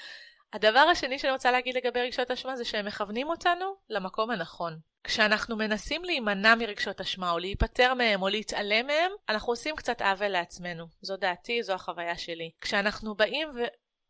[0.52, 4.78] הדבר השני שאני רוצה להגיד לגבי רגשות אשמה זה שהם מכוונים אותנו למקום הנכון.
[5.04, 10.28] כשאנחנו מנסים להימנע מרגשות אשמה או להיפטר מהם או להתעלם מהם, אנחנו עושים קצת עוול
[10.28, 10.86] לעצמנו.
[11.00, 12.50] זו דעתי, זו החוויה שלי.
[12.60, 13.48] כשאנחנו באים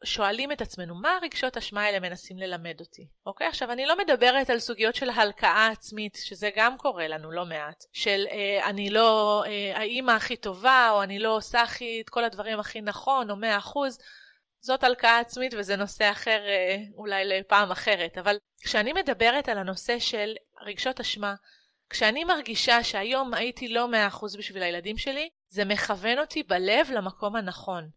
[0.04, 3.08] שואלים את עצמנו, מה הרגשות אשמה האלה מנסים ללמד אותי?
[3.26, 3.46] אוקיי?
[3.46, 7.84] עכשיו, אני לא מדברת על סוגיות של הלקאה עצמית, שזה גם קורה לנו לא מעט.
[7.92, 12.24] של אה, אני לא אה, האימא הכי טובה, או אני לא עושה הכי, את כל
[12.24, 13.98] הדברים הכי נכון, או מאה אחוז.
[14.60, 18.18] זאת הלקאה עצמית וזה נושא אחר אה, אולי לפעם אחרת.
[18.18, 21.34] אבל כשאני מדברת על הנושא של רגשות אשמה,
[21.90, 27.88] כשאני מרגישה שהיום הייתי לא 100% בשביל הילדים שלי, זה מכוון אותי בלב למקום הנכון.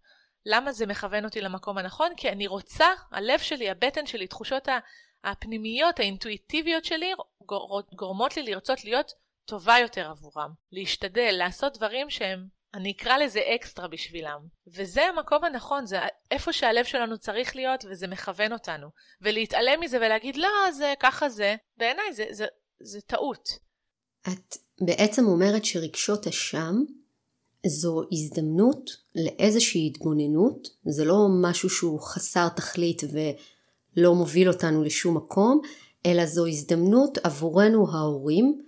[0.45, 2.11] למה זה מכוון אותי למקום הנכון?
[2.17, 4.67] כי אני רוצה, הלב שלי, הבטן שלי, תחושות
[5.23, 7.11] הפנימיות, האינטואיטיביות שלי,
[7.95, 9.11] גורמות לי לרצות להיות
[9.45, 10.49] טובה יותר עבורם.
[10.71, 14.39] להשתדל, לעשות דברים שהם, אני אקרא לזה אקסטרה בשבילם.
[14.67, 15.99] וזה המקום הנכון, זה
[16.31, 18.87] איפה שהלב שלנו צריך להיות, וזה מכוון אותנו.
[19.21, 22.45] ולהתעלם מזה ולהגיד, לא, זה ככה זה, בעיניי זה, זה,
[22.79, 23.49] זה טעות.
[24.21, 26.75] את בעצם אומרת שרגשות אשם
[27.67, 35.61] זו הזדמנות לאיזושהי התבוננות, זה לא משהו שהוא חסר תכלית ולא מוביל אותנו לשום מקום,
[36.05, 38.61] אלא זו הזדמנות עבורנו ההורים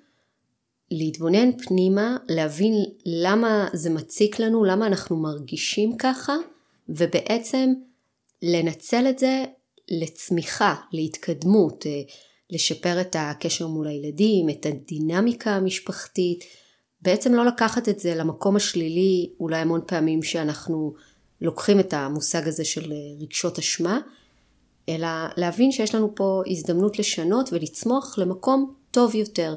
[0.92, 2.74] להתבונן פנימה, להבין
[3.06, 6.36] למה זה מציק לנו, למה אנחנו מרגישים ככה,
[6.90, 7.74] ובעצם
[8.42, 9.44] לנצל את זה
[9.92, 11.86] לצמיחה, להתקדמות,
[12.50, 16.44] לשפר את הקשר מול הילדים, את הדינמיקה המשפחתית,
[17.02, 20.94] בעצם לא לקחת את זה למקום השלילי, אולי המון פעמים שאנחנו
[21.42, 24.00] לוקחים את המושג הזה של אה, רגשות אשמה,
[24.90, 29.56] אלא להבין שיש לנו פה הזדמנות לשנות ולצמוח למקום טוב יותר.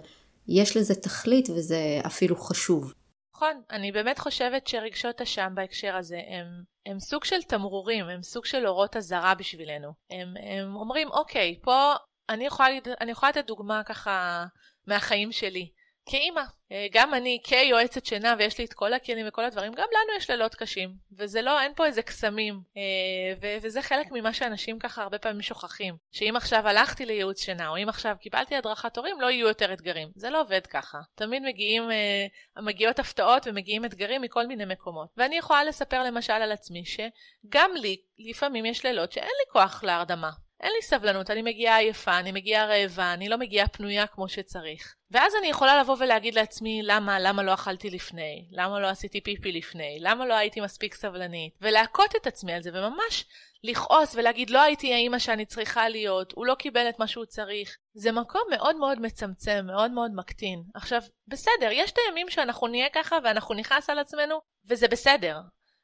[0.48, 2.92] יש לזה תכלית וזה אפילו חשוב.
[3.35, 6.46] נכון, אני באמת חושבת שרגשות אשם בהקשר הזה הם,
[6.87, 9.92] הם סוג של תמרורים, הם סוג של אורות אזהרה בשבילנו.
[10.11, 11.92] הם, הם אומרים, אוקיי, פה
[12.29, 12.68] אני יכולה,
[13.01, 14.44] אני יכולה לתת דוגמה ככה
[14.87, 15.68] מהחיים שלי.
[16.08, 16.42] כאימא,
[16.72, 20.30] אה, גם אני כיועצת שינה ויש לי את כל הכלים וכל הדברים, גם לנו יש
[20.30, 25.18] לילות קשים, וזה לא, אין פה איזה קסמים, אה, וזה חלק ממה שאנשים ככה הרבה
[25.18, 29.48] פעמים שוכחים, שאם עכשיו הלכתי לייעוץ שינה, או אם עכשיו קיבלתי הדרכת הורים, לא יהיו
[29.48, 30.08] יותר אתגרים.
[30.14, 30.98] זה לא עובד ככה.
[31.14, 32.26] תמיד מגיעים, אה,
[32.62, 35.08] מגיעות הפתעות ומגיעים אתגרים מכל מיני מקומות.
[35.16, 40.30] ואני יכולה לספר למשל על עצמי, שגם לי, לפעמים יש לילות שאין לי כוח להרדמה.
[40.60, 44.94] אין לי סבלנות, אני מגיעה עייפה, אני מגיעה רעבה, אני לא מגיעה פנויה כמו שצריך.
[45.10, 48.48] ואז אני יכולה לבוא ולהגיד לעצמי, למה, למה לא אכלתי לפני?
[48.50, 49.98] למה לא עשיתי פיפי לפני?
[50.00, 51.52] למה לא הייתי מספיק סבלנית?
[51.60, 53.24] ולהכות את עצמי על זה, וממש
[53.64, 57.76] לכעוס ולהגיד, לא הייתי האימא שאני צריכה להיות, הוא לא קיבל את מה שהוא צריך.
[57.94, 60.62] זה מקום מאוד מאוד מצמצם, מאוד מאוד מקטין.
[60.74, 65.36] עכשיו, בסדר, יש את הימים שאנחנו נהיה ככה ואנחנו נכעס על עצמנו, וזה בסדר.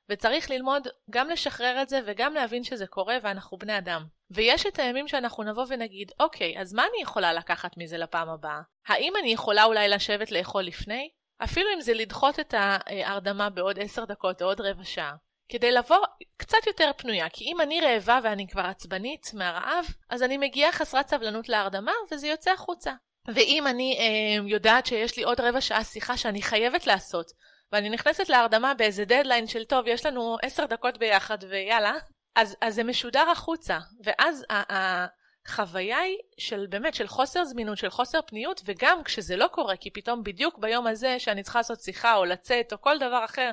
[0.08, 4.04] וצריך ללמוד גם לשחרר את זה וגם להבין שזה קורה ואנחנו בני אדם.
[4.30, 8.60] ויש את הימים שאנחנו נבוא ונגיד, אוקיי, אז מה אני יכולה לקחת מזה לפעם הבאה?
[8.86, 11.08] האם אני יכולה אולי לשבת לאכול לפני?
[11.44, 15.14] אפילו אם זה לדחות את ההרדמה בעוד עשר דקות או עוד רבע שעה.
[15.48, 20.38] כדי לבוא קצת יותר פנויה, כי אם אני רעבה ואני כבר עצבנית מהרעב, אז אני
[20.38, 22.92] מגיעה חסרת סבלנות להרדמה וזה יוצא החוצה.
[23.34, 27.26] ואם אני אה, יודעת שיש לי עוד רבע שעה שיחה שאני חייבת לעשות,
[27.74, 31.94] ואני נכנסת להרדמה באיזה דדליין של טוב, יש לנו עשר דקות ביחד ויאללה,
[32.36, 38.20] אז, אז זה משודר החוצה, ואז החוויה היא של באמת, של חוסר זמינות, של חוסר
[38.26, 42.24] פניות, וגם כשזה לא קורה, כי פתאום בדיוק ביום הזה שאני צריכה לעשות שיחה או
[42.24, 43.50] לצאת או כל דבר אחר,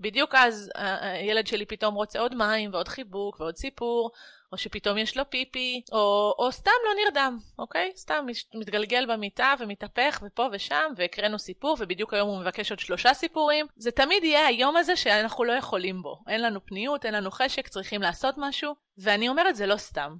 [0.00, 4.10] בדיוק אז הילד שלי פתאום רוצה עוד מים ועוד חיבוק ועוד סיפור,
[4.52, 7.92] או שפתאום יש לו פיפי, או, או סתם לא נרדם, אוקיי?
[7.96, 13.66] סתם מתגלגל במיטה ומתהפך ופה ושם, והקראנו סיפור, ובדיוק היום הוא מבקש עוד שלושה סיפורים.
[13.76, 16.18] זה תמיד יהיה היום הזה שאנחנו לא יכולים בו.
[16.28, 20.16] אין לנו פניות, אין לנו חשק, צריכים לעשות משהו, ואני אומרת, זה לא סתם.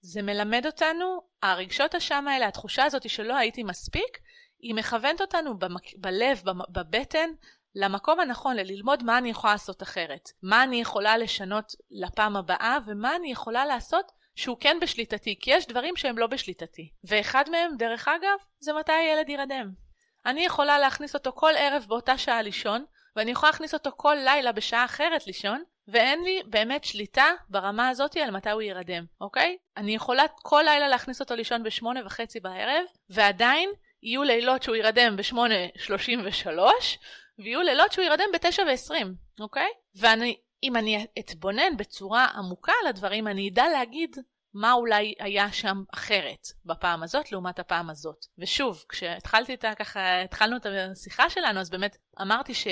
[0.00, 4.18] זה מלמד אותנו, הרגשות השם האלה, התחושה הזאת שלא הייתי מספיק,
[4.58, 5.82] היא מכוונת אותנו במק...
[5.96, 7.30] בלב, בבטן,
[7.74, 10.28] למקום הנכון, ללמוד מה אני יכולה לעשות אחרת.
[10.42, 15.66] מה אני יכולה לשנות לפעם הבאה, ומה אני יכולה לעשות שהוא כן בשליטתי, כי יש
[15.66, 16.90] דברים שהם לא בשליטתי.
[17.04, 19.70] ואחד מהם, דרך אגב, זה מתי הילד ירדם.
[20.26, 22.84] אני יכולה להכניס אותו כל ערב באותה שעה לישון,
[23.16, 28.16] ואני יכולה להכניס אותו כל לילה בשעה אחרת לישון, ואין לי באמת שליטה ברמה הזאת
[28.16, 29.56] על מתי הוא ירדם, אוקיי?
[29.76, 33.70] אני יכולה כל לילה להכניס אותו לישון בשמונה וחצי בערב, ועדיין
[34.02, 36.98] יהיו לילות שהוא ירדם בשמונה שלושים ושלוש,
[37.38, 39.06] ויהיו לילות שהוא ירדם ב-9 ו-20,
[39.40, 39.68] אוקיי?
[39.94, 44.16] ואם אני אתבונן בצורה עמוקה על הדברים, אני אדע להגיד
[44.54, 48.26] מה אולי היה שם אחרת בפעם הזאת לעומת הפעם הזאת.
[48.38, 49.74] ושוב, כשהתחלתי את ה...
[49.74, 52.66] ככה, התחלנו את השיחה שלנו, אז באמת אמרתי ש...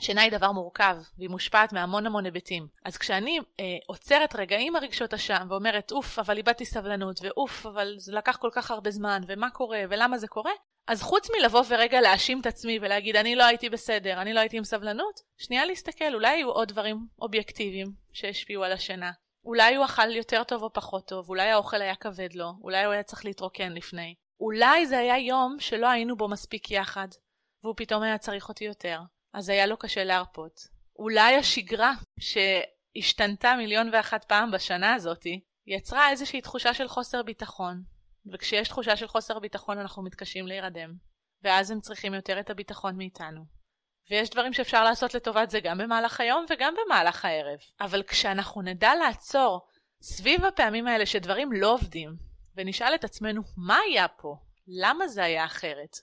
[0.00, 2.66] שינה היא דבר מורכב, והיא מושפעת מהמון המון היבטים.
[2.84, 8.12] אז כשאני אה, עוצרת רגעים הרגשות אשם ואומרת, אוף, אבל איבדתי סבלנות, ואוף, אבל זה
[8.12, 10.52] לקח כל כך הרבה זמן, ומה קורה, ולמה זה קורה,
[10.86, 14.58] אז חוץ מלבוא ורגע להאשים את עצמי ולהגיד אני לא הייתי בסדר, אני לא הייתי
[14.58, 19.10] עם סבלנות, שנייה להסתכל, אולי היו עוד דברים אובייקטיביים שהשפיעו על השינה.
[19.44, 22.92] אולי הוא אכל יותר טוב או פחות טוב, אולי האוכל היה כבד לו, אולי הוא
[22.92, 24.14] היה צריך להתרוקן לפני.
[24.40, 27.08] אולי זה היה יום שלא היינו בו מספיק יחד,
[27.62, 29.00] והוא פתאום היה צריך אותי יותר,
[29.34, 30.60] אז היה לו קשה להרפות.
[30.98, 37.82] אולי השגרה שהשתנתה מיליון ואחת פעם בשנה הזאתי, יצרה איזושהי תחושה של חוסר ביטחון,
[38.32, 40.94] וכשיש תחושה של חוסר ביטחון אנחנו מתקשים להירדם.
[41.42, 43.44] ואז הם צריכים יותר את הביטחון מאיתנו.
[44.10, 47.58] ויש דברים שאפשר לעשות לטובת זה גם במהלך היום וגם במהלך הערב.
[47.80, 49.66] אבל כשאנחנו נדע לעצור
[50.02, 52.16] סביב הפעמים האלה שדברים לא עובדים,
[52.56, 54.36] ונשאל את עצמנו מה היה פה,
[54.66, 55.96] למה זה היה אחרת,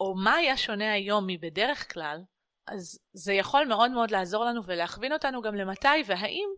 [0.00, 2.18] או מה היה שונה היום מבדרך כלל,
[2.66, 6.48] אז זה יכול מאוד מאוד לעזור לנו ולהכווין אותנו גם למתי והאם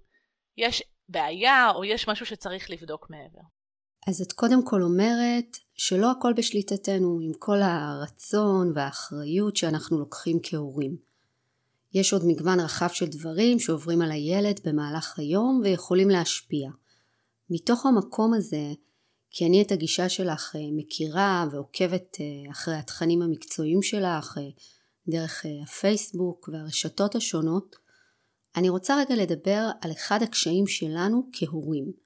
[0.56, 3.53] יש בעיה או יש משהו שצריך לבדוק מעבר.
[4.06, 10.96] אז את קודם כל אומרת שלא הכל בשליטתנו עם כל הרצון והאחריות שאנחנו לוקחים כהורים.
[11.94, 16.70] יש עוד מגוון רחב של דברים שעוברים על הילד במהלך היום ויכולים להשפיע.
[17.50, 18.72] מתוך המקום הזה,
[19.30, 24.42] כי אני את הגישה שלך אה, מכירה ועוקבת אה, אחרי התכנים המקצועיים שלך אה,
[25.08, 27.76] דרך הפייסבוק והרשתות השונות,
[28.56, 32.03] אני רוצה רגע לדבר על אחד הקשיים שלנו כהורים.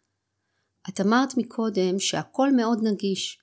[0.89, 3.39] את אמרת מקודם שהכל מאוד נגיש.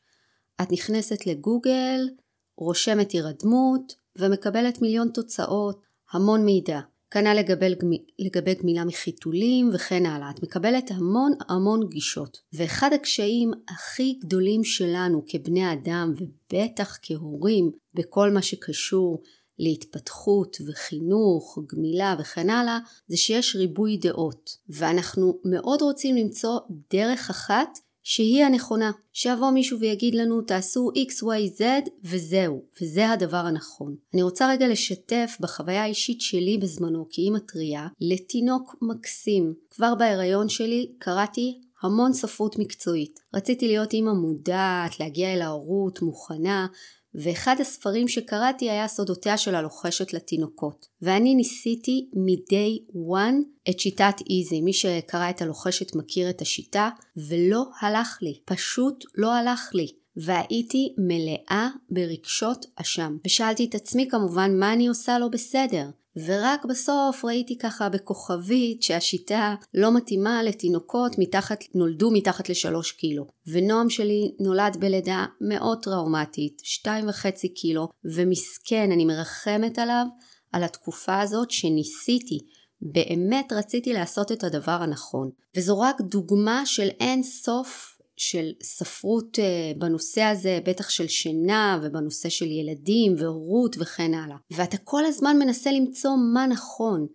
[0.61, 2.09] את נכנסת לגוגל,
[2.57, 5.81] רושמת הירדמות ומקבלת מיליון תוצאות,
[6.11, 6.79] המון מידע.
[7.11, 7.73] כנ"ל לגבי,
[8.19, 10.29] לגבי גמילה מחיתולים וכן הלאה.
[10.29, 12.37] את מקבלת המון המון גישות.
[12.53, 19.23] ואחד הקשיים הכי גדולים שלנו כבני אדם ובטח כהורים בכל מה שקשור
[19.59, 24.57] להתפתחות וחינוך, גמילה וכן הלאה, זה שיש ריבוי דעות.
[24.69, 26.59] ואנחנו מאוד רוצים למצוא
[26.91, 28.91] דרך אחת שהיא הנכונה.
[29.13, 31.63] שיבוא מישהו ויגיד לנו תעשו XYZ
[32.03, 33.95] וזהו, וזה הדבר הנכון.
[34.13, 39.53] אני רוצה רגע לשתף בחוויה האישית שלי בזמנו כאימא טריה לתינוק מקסים.
[39.69, 43.19] כבר בהיריון שלי קראתי המון ספרות מקצועית.
[43.33, 46.67] רציתי להיות אימא מודעת, להגיע אל ההורות מוכנה,
[47.15, 50.87] ואחד הספרים שקראתי היה סודותיה של הלוחשת לתינוקות.
[51.01, 54.61] ואני ניסיתי מ-day one את שיטת איזי.
[54.61, 58.39] מי שקרא את הלוחשת מכיר את השיטה, ולא הלך לי.
[58.45, 59.87] פשוט לא הלך לי.
[60.17, 63.17] והייתי מלאה ברגשות אשם.
[63.25, 65.85] ושאלתי את עצמי כמובן מה אני עושה לא בסדר.
[66.17, 73.27] ורק בסוף ראיתי ככה בכוכבית שהשיטה לא מתאימה לתינוקות מתחת, נולדו מתחת לשלוש קילו.
[73.47, 80.05] ונועם שלי נולד בלידה מאוד טראומטית, שתיים וחצי קילו, ומסכן, אני מרחמת עליו
[80.51, 82.39] על התקופה הזאת שניסיתי.
[82.81, 85.29] באמת רציתי לעשות את הדבר הנכון.
[85.57, 92.29] וזו רק דוגמה של אין סוף של ספרות אה, בנושא הזה, בטח של שינה ובנושא
[92.29, 94.37] של ילדים והורות וכן הלאה.
[94.51, 97.07] ואתה כל הזמן מנסה למצוא מה נכון.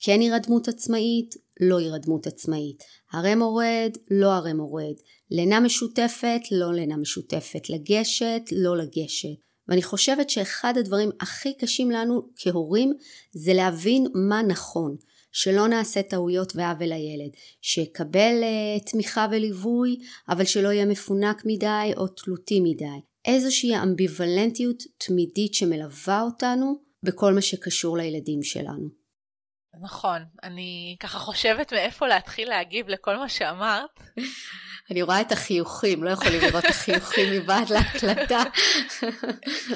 [0.00, 2.82] כן הירדמות עצמאית, לא הירדמות עצמאית.
[3.12, 4.94] הרי מורד, לא הרי מורד.
[5.30, 7.70] לינה משותפת, לא לינה משותפת.
[7.70, 9.48] לגשת, לא לגשת.
[9.68, 12.92] ואני חושבת שאחד הדברים הכי קשים לנו כהורים
[13.32, 14.96] זה להבין מה נכון.
[15.32, 17.30] שלא נעשה טעויות ועוול לילד,
[17.62, 19.96] שיקבל uh, תמיכה וליווי,
[20.28, 23.00] אבל שלא יהיה מפונק מדי או תלותי מדי.
[23.24, 28.88] איזושהי אמביוולנטיות תמידית שמלווה אותנו בכל מה שקשור לילדים שלנו.
[29.82, 34.00] נכון, אני ככה חושבת מאיפה להתחיל להגיב לכל מה שאמרת.
[34.90, 38.42] אני רואה את החיוכים, לא יכולים לראות את החיוכים מבעד להקלטה.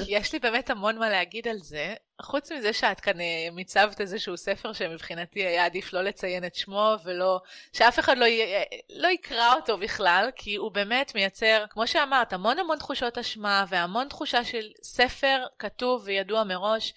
[0.07, 1.93] יש לי באמת המון מה להגיד על זה.
[2.21, 6.95] חוץ מזה שאת כאן אה, מיצבת איזשהו ספר שמבחינתי היה עדיף לא לציין את שמו
[7.03, 7.39] ולא,
[7.73, 8.41] שאף אחד לא, י...
[8.89, 14.07] לא יקרא אותו בכלל, כי הוא באמת מייצר, כמו שאמרת, המון המון תחושות אשמה והמון
[14.09, 16.93] תחושה של ספר כתוב וידוע מראש.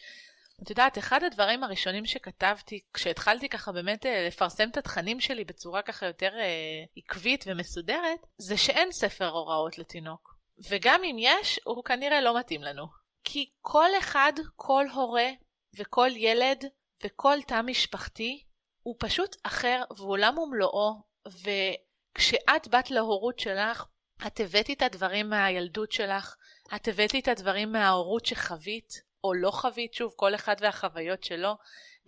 [0.62, 5.82] את יודעת, אחד הדברים הראשונים שכתבתי, כשהתחלתי ככה באמת אה, לפרסם את התכנים שלי בצורה
[5.82, 10.36] ככה יותר אה, עקבית ומסודרת, זה שאין ספר הוראות לתינוק.
[10.70, 12.86] וגם אם יש, הוא כנראה לא מתאים לנו.
[13.24, 15.30] כי כל אחד, כל הורה
[15.78, 16.64] וכל ילד
[17.04, 18.44] וכל תא משפחתי
[18.82, 23.84] הוא פשוט אחר ועולם ומלואו, וכשאת באת להורות שלך,
[24.26, 26.36] את הבאת את הדברים מהילדות שלך,
[26.74, 31.56] את הבאת את הדברים מההורות שחווית, או לא חווית, שוב, כל אחד והחוויות שלו,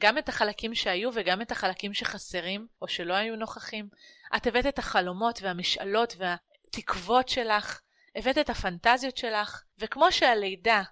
[0.01, 3.89] גם את החלקים שהיו וגם את החלקים שחסרים, או שלא היו נוכחים.
[4.37, 7.81] את הבאת את החלומות והמשאלות והתקוות שלך,
[8.17, 10.83] הבאת את הפנטזיות שלך, וכמו שהלידה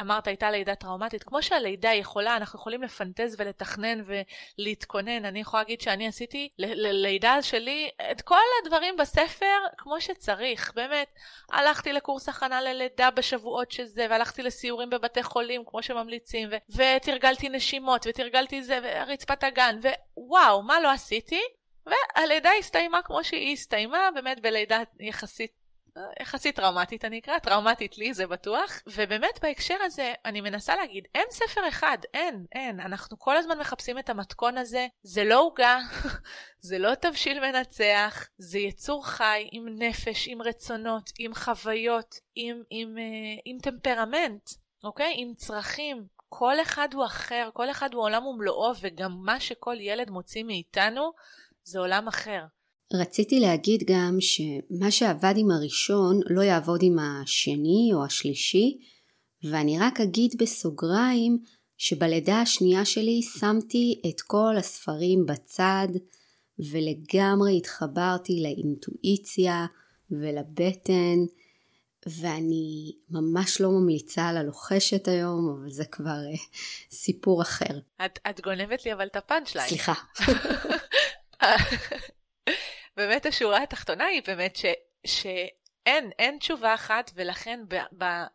[0.00, 4.02] אמרת הייתה לידה טראומטית, כמו שהלידה יכולה, אנחנו יכולים לפנטז ולתכנן
[4.58, 5.24] ולהתכונן.
[5.24, 11.08] אני יכולה להגיד שאני עשיתי ללידה שלי את כל הדברים בספר כמו שצריך, באמת.
[11.52, 18.06] הלכתי לקורס הכנה ללידה בשבועות שזה, והלכתי לסיורים בבתי חולים כמו שממליצים, ו- ותרגלתי נשימות,
[18.08, 19.78] ותרגלתי זה, ורצפת הגן,
[20.16, 21.40] ווואו, מה לא עשיתי?
[21.86, 25.67] והלידה הסתיימה כמו שהיא הסתיימה, באמת בלידה יחסית
[26.20, 31.26] יחסית טראומטית אני אקרא, טראומטית לי זה בטוח, ובאמת בהקשר הזה אני מנסה להגיד, אין
[31.30, 35.78] ספר אחד, אין, אין, אנחנו כל הזמן מחפשים את המתכון הזה, זה לא עוגה,
[36.68, 42.88] זה לא תבשיל מנצח, זה יצור חי עם נפש, עם רצונות, עם חוויות, עם, עם,
[42.88, 44.50] עם, אה, עם טמפרמנט,
[44.84, 45.14] אוקיי?
[45.16, 46.06] עם צרכים.
[46.28, 51.12] כל אחד הוא אחר, כל אחד הוא עולם ומלואו, וגם מה שכל ילד מוציא מאיתנו
[51.62, 52.44] זה עולם אחר.
[52.92, 58.78] רציתי להגיד גם שמה שעבד עם הראשון לא יעבוד עם השני או השלישי,
[59.44, 61.38] ואני רק אגיד בסוגריים
[61.76, 65.88] שבלידה השנייה שלי שמתי את כל הספרים בצד
[66.58, 69.66] ולגמרי התחברתי לאינטואיציה
[70.10, 71.18] ולבטן
[72.06, 76.38] ואני ממש לא ממליצה על הלוחשת היום, אבל זה כבר uh,
[76.90, 77.78] סיפור אחר.
[78.04, 79.68] את, את גונבת לי אבל את הפאנצ' ליין.
[79.68, 79.94] סליחה.
[82.98, 84.64] באמת השורה התחתונה היא באמת ש,
[85.06, 87.60] שאין, אין תשובה אחת, ולכן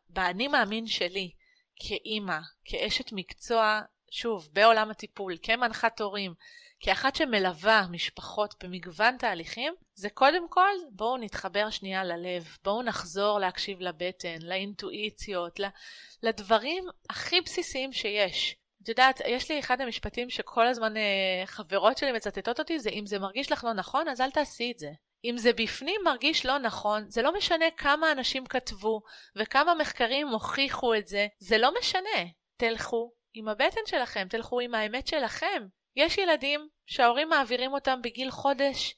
[0.10, 1.32] באני מאמין שלי,
[1.76, 6.34] כאימא, כאשת מקצוע, שוב, בעולם הטיפול, כמנחת הורים,
[6.80, 13.82] כאחת שמלווה משפחות במגוון תהליכים, זה קודם כל, בואו נתחבר שנייה ללב, בואו נחזור להקשיב
[13.82, 15.60] לבטן, לאינטואיציות,
[16.24, 18.56] לדברים הכי בסיסיים שיש.
[18.84, 23.06] את יודעת, יש לי אחד המשפטים שכל הזמן אה, חברות שלי מצטטות אותי, זה אם
[23.06, 24.92] זה מרגיש לך לא נכון, אז אל תעשי את זה.
[25.26, 29.02] אם זה בפנים מרגיש לא נכון, זה לא משנה כמה אנשים כתבו
[29.36, 32.24] וכמה מחקרים הוכיחו את זה, זה לא משנה.
[32.58, 35.68] תלכו עם הבטן שלכם, תלכו עם האמת שלכם.
[35.96, 38.96] יש ילדים שההורים מעבירים אותם בגיל חודש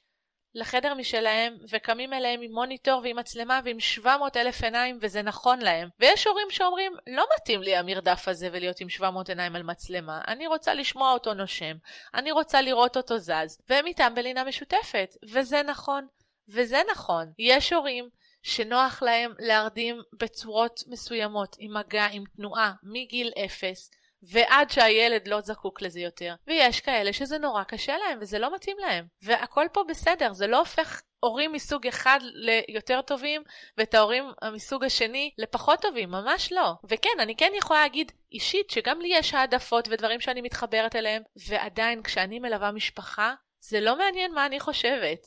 [0.56, 5.90] לחדר משלהם וקמים אליהם עם מוניטור ועם מצלמה ועם 700 אלף עיניים וזה נכון להם.
[6.00, 10.48] ויש הורים שאומרים, לא מתאים לי המרדף הזה ולהיות עם 700 עיניים על מצלמה, אני
[10.48, 11.76] רוצה לשמוע אותו נושם,
[12.14, 16.08] אני רוצה לראות אותו זז, והם איתם בלינה משותפת, וזה נכון.
[16.50, 17.32] וזה נכון.
[17.40, 18.10] יש הורים
[18.44, 23.92] שנוח להם להרדים בצורות מסוימות, עם מגע, עם תנועה, מגיל אפס.
[24.32, 26.36] ועד שהילד לא זקוק לזה יותר.
[26.48, 29.06] ויש כאלה שזה נורא קשה להם וזה לא מתאים להם.
[29.22, 32.20] והכל פה בסדר, זה לא הופך הורים מסוג אחד
[32.68, 33.44] ליותר טובים
[33.78, 36.72] ואת ההורים מסוג השני לפחות טובים, ממש לא.
[36.90, 42.04] וכן, אני כן יכולה להגיד אישית שגם לי יש העדפות ודברים שאני מתחברת אליהם, ועדיין
[42.04, 45.20] כשאני מלווה משפחה, זה לא מעניין מה אני חושבת.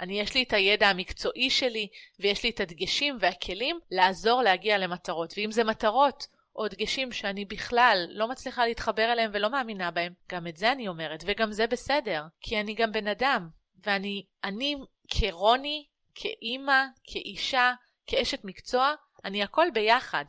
[0.00, 1.88] אני, יש לי את הידע המקצועי שלי,
[2.20, 5.34] ויש לי את הדגשים והכלים לעזור להגיע למטרות.
[5.36, 6.26] ואם זה מטרות
[6.58, 10.88] או דגשים שאני בכלל לא מצליחה להתחבר אליהם ולא מאמינה בהם, גם את זה אני
[10.88, 13.48] אומרת, וגם זה בסדר, כי אני גם בן אדם,
[13.84, 14.76] ואני אני
[15.08, 17.72] כרוני, כאימא, כאישה,
[18.06, 18.94] כאשת מקצוע,
[19.24, 20.24] אני הכל ביחד.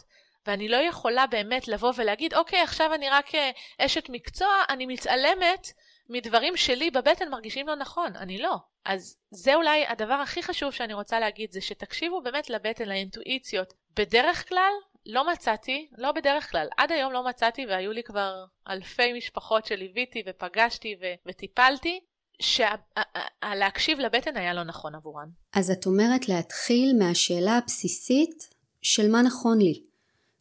[0.47, 5.67] ואני לא יכולה באמת לבוא ולהגיד, אוקיי, עכשיו אני רק אה, אשת מקצוע, אני מתעלמת
[6.09, 8.15] מדברים שלי בבטן מרגישים לא נכון.
[8.15, 8.55] אני לא.
[8.85, 13.73] אז זה אולי הדבר הכי חשוב שאני רוצה להגיד, זה שתקשיבו באמת לבטן, לאינטואיציות.
[13.95, 14.71] בדרך כלל,
[15.05, 20.23] לא מצאתי, לא בדרך כלל, עד היום לא מצאתי והיו לי כבר אלפי משפחות שליוויתי
[20.27, 21.99] ופגשתי ו- וטיפלתי,
[22.41, 25.27] שלהקשיב לבטן היה לא נכון עבורן.
[25.53, 28.49] אז את אומרת להתחיל מהשאלה הבסיסית
[28.81, 29.83] של מה נכון לי.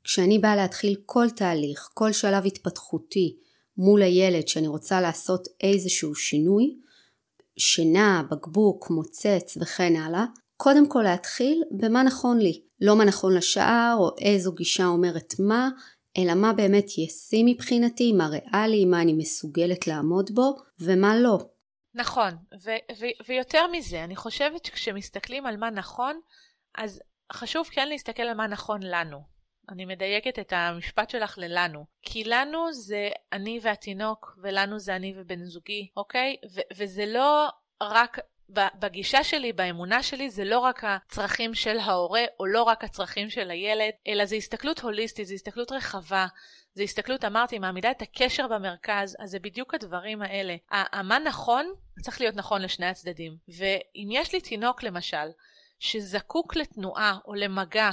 [0.04, 3.36] כשאני באה להתחיל כל תהליך, כל שלב התפתחותי
[3.76, 6.76] מול הילד שאני רוצה לעשות איזשהו שינוי,
[7.56, 10.24] שינה, בקבוק, מוצץ וכן הלאה,
[10.56, 12.62] קודם כל להתחיל במה נכון לי.
[12.80, 15.68] לא מה נכון לשער או איזו גישה אומרת מה,
[16.18, 21.38] אלא מה באמת ישים מבחינתי, מה ריאלי, מה אני מסוגלת לעמוד בו ומה לא.
[21.94, 22.30] נכון,
[22.64, 26.20] ו- ו- ויותר מזה, אני חושבת שכשמסתכלים על מה נכון,
[26.78, 27.00] אז
[27.32, 29.38] חשוב כן להסתכל על מה נכון לנו.
[29.70, 31.84] אני מדייקת את המשפט שלך ללנו.
[32.02, 36.36] כי לנו זה אני והתינוק, ולנו זה אני ובן זוגי, אוקיי?
[36.54, 37.48] ו- וזה לא
[37.82, 38.18] רק
[38.50, 43.50] בגישה שלי, באמונה שלי, זה לא רק הצרכים של ההורה, או לא רק הצרכים של
[43.50, 46.26] הילד, אלא זה הסתכלות הוליסטית, זה הסתכלות רחבה,
[46.74, 50.56] זה הסתכלות, אמרתי, מעמידה את הקשר במרכז, אז זה בדיוק הדברים האלה.
[50.70, 53.36] המה נכון, צריך להיות נכון לשני הצדדים.
[53.48, 55.28] ואם יש לי תינוק, למשל,
[55.78, 57.90] שזקוק לתנועה או למגע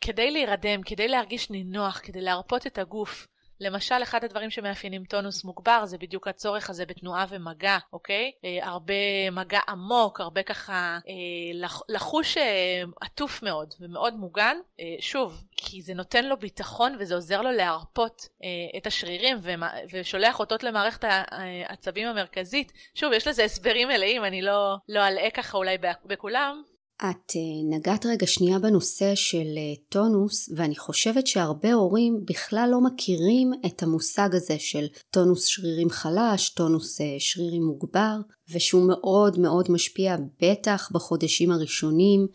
[0.00, 3.26] כדי להירדם, כדי להרגיש נינוח, כדי להרפות את הגוף,
[3.62, 8.32] למשל, אחד הדברים שמאפיינים טונוס מוגבר זה בדיוק הצורך הזה בתנועה ומגע, אוקיי?
[8.44, 11.12] אה, הרבה מגע עמוק, הרבה ככה אה,
[11.54, 14.56] לח, לחוש אה, עטוף מאוד ומאוד מוגן.
[14.80, 19.70] אה, שוב, כי זה נותן לו ביטחון וזה עוזר לו להרפות אה, את השרירים ומה,
[19.92, 22.72] ושולח אותות למערכת העצבים המרכזית.
[22.94, 26.62] שוב, יש לזה הסברים מלאים, אני לא, לא אלאה ככה אולי בכולם.
[27.10, 32.80] את אה, נגעת רגע שנייה בנושא של אה, טונוס, ואני חושבת שהרבה הורים בכלל לא
[32.80, 38.16] מכירים את המושג הזה של טונוס שרירים חלש, טונוס אה, שרירים מוגבר,
[38.52, 42.26] ושהוא מאוד מאוד משפיע בטח בחודשים הראשונים,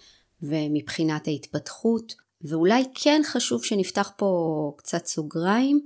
[0.41, 5.79] ומבחינת ההתפתחות, ואולי כן חשוב שנפתח פה קצת סוגריים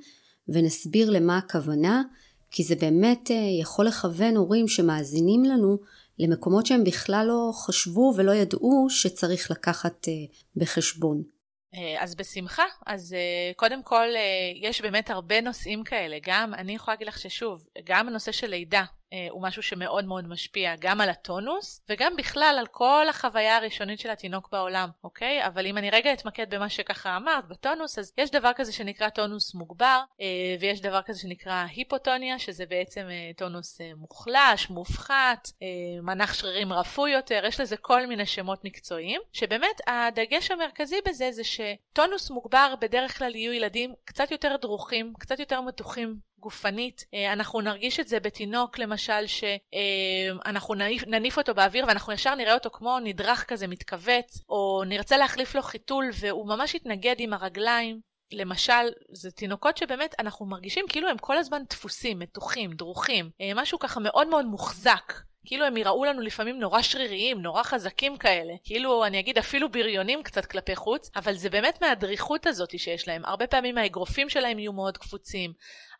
[0.48, 2.02] ונסביר למה הכוונה,
[2.52, 5.78] כי זה באמת יכול לכוון הורים שמאזינים לנו
[6.22, 10.14] למקומות שהם בכלל לא חשבו ולא ידעו שצריך לקחת אה,
[10.56, 11.24] בחשבון.
[11.76, 12.64] אה, אז בשמחה.
[12.88, 13.16] אז
[13.56, 14.08] קודם כל,
[14.62, 16.18] יש באמת הרבה נושאים כאלה.
[16.26, 20.28] גם, אני יכולה להגיד לך ששוב, גם הנושא של לידה, אה, הוא משהו שמאוד מאוד
[20.28, 25.46] משפיע גם על הטונוס וגם בכלל על כל החוויה הראשונית של התינוק בעולם, אוקיי?
[25.48, 29.56] אבל אם אני רגע אתמקד במה שככה אמרת, בטונוס, אז יש דבר כזה שנקרא טונוס
[29.56, 35.48] מוגבר, אה, ויש דבר כזה שנקרא היפוטוניה, שזה בעצם אה, טונוס מוחלש, מופחת,
[36.04, 41.42] מנח שרירים רפוי יותר, יש לזה כל מיני שמות מקצועיים, שבאמת הדגש המרכזי בזה זה
[41.44, 47.06] שטונוס מוגבר בדרך כלל יהיו ילדים קצת יותר דרוכים, קצת יותר מתוחים גופנית.
[47.14, 52.54] אה, אנחנו נרגיש את זה בתינוק למשל, שאנחנו נניף, נניף אותו באוויר ואנחנו ישר נראה
[52.54, 58.12] אותו כמו נדרך כזה מתכווץ, או נרצה להחליף לו חיתול והוא ממש יתנגד עם הרגליים.
[58.32, 63.80] למשל, זה תינוקות שבאמת אנחנו מרגישים כאילו הם כל הזמן דפוסים, מתוחים, דרוכים, אה, משהו
[63.80, 65.14] ככה מאוד מאוד מוחזק.
[65.46, 68.54] כאילו הם יראו לנו לפעמים נורא שריריים, נורא חזקים כאלה.
[68.64, 73.26] כאילו, אני אגיד אפילו בריונים קצת כלפי חוץ, אבל זה באמת מהדריכות הזאת שיש להם.
[73.26, 75.54] הרבה פעמים האגרופים שלהם יהיו מאוד קפוצים,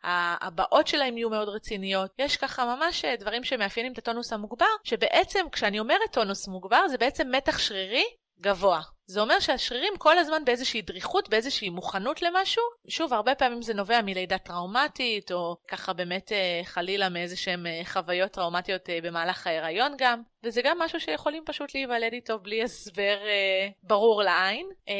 [0.04, 2.10] הבאות שלהם יהיו מאוד רציניות.
[2.18, 6.98] יש ככה ממש אה, דברים שמאפיינים את הטונוס המוגבר, שבעצם כשאני אומרת טונוס מוגבר זה
[6.98, 8.04] בעצם מתח שרירי
[8.40, 8.80] גבוה.
[9.06, 12.62] זה אומר שהשרירים כל הזמן באיזושהי דריכות, באיזושהי מוכנות למשהו.
[12.88, 17.80] שוב, הרבה פעמים זה נובע מלידה טראומטית, או ככה באמת אה, חלילה מאיזה שהם אה,
[17.84, 20.22] חוויות טראומטיות במהלך ההיריון גם.
[20.44, 24.66] וזה גם משהו שיכולים פשוט להיוולד איתו בלי הסבר אה, ברור לעין.
[24.88, 24.94] אה,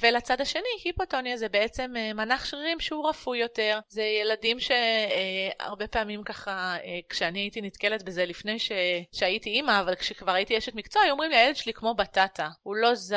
[0.00, 3.78] ולצד השני, היפוטוניה זה בעצם אה, מנח שרירים שהוא רפוי יותר.
[3.88, 8.72] זה ילדים שהרבה אה, פעמים ככה, אה, כשאני הייתי נתקלת בזה לפני ש...
[9.12, 12.48] שהייתי אימא, אבל כשכבר הייתי אשת מקצוע, היו אומרים לי, הילד שלי כמו בטטה.
[12.62, 13.14] הוא לא זז,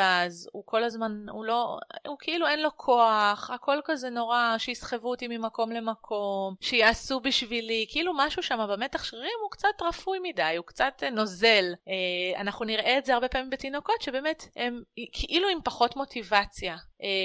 [0.51, 5.27] הוא כל הזמן, הוא לא, הוא כאילו אין לו כוח, הכל כזה נורא, שיסחבו אותי
[5.27, 11.03] ממקום למקום, שיעשו בשבילי, כאילו משהו שם במתח שרירים הוא קצת רפוי מדי, הוא קצת
[11.03, 11.73] אה, נוזל.
[11.87, 16.75] אה, אנחנו נראה את זה הרבה פעמים בתינוקות, שבאמת הם כאילו עם פחות מוטיבציה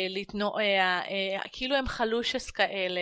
[0.08, 3.00] להתנועע, אה, כאילו הם חלושס כאלה.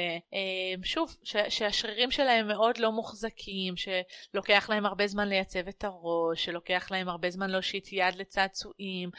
[0.82, 1.16] שוב,
[1.48, 7.30] שהשרירים שלהם מאוד לא מוחזקים, שלוקח להם הרבה זמן לייצב את הראש, שלוקח להם הרבה
[7.30, 9.10] זמן להושיט יד לצעצועים.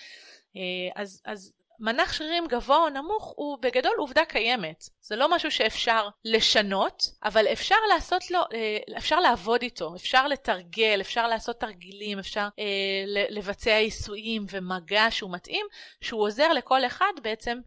[0.96, 4.84] אז, אז מנח שרירים גבוה או נמוך הוא בגדול עובדה קיימת.
[5.02, 10.98] זה לא משהו שאפשר לשנות, אבל אפשר לעשות לו, אה, אפשר לעבוד איתו, אפשר לתרגל,
[11.02, 15.66] אפשר לעשות תרגילים, אפשר אה, לבצע עיסויים ומגע שהוא מתאים,
[16.02, 17.60] שהוא עוזר לכל אחד בעצם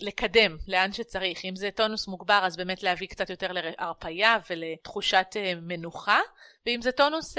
[0.00, 1.44] לקדם לאן שצריך.
[1.44, 6.20] אם זה טונוס מוגבר, אז באמת להביא קצת יותר להרפייה ולתחושת אה, מנוחה,
[6.66, 7.38] ואם זה טונוס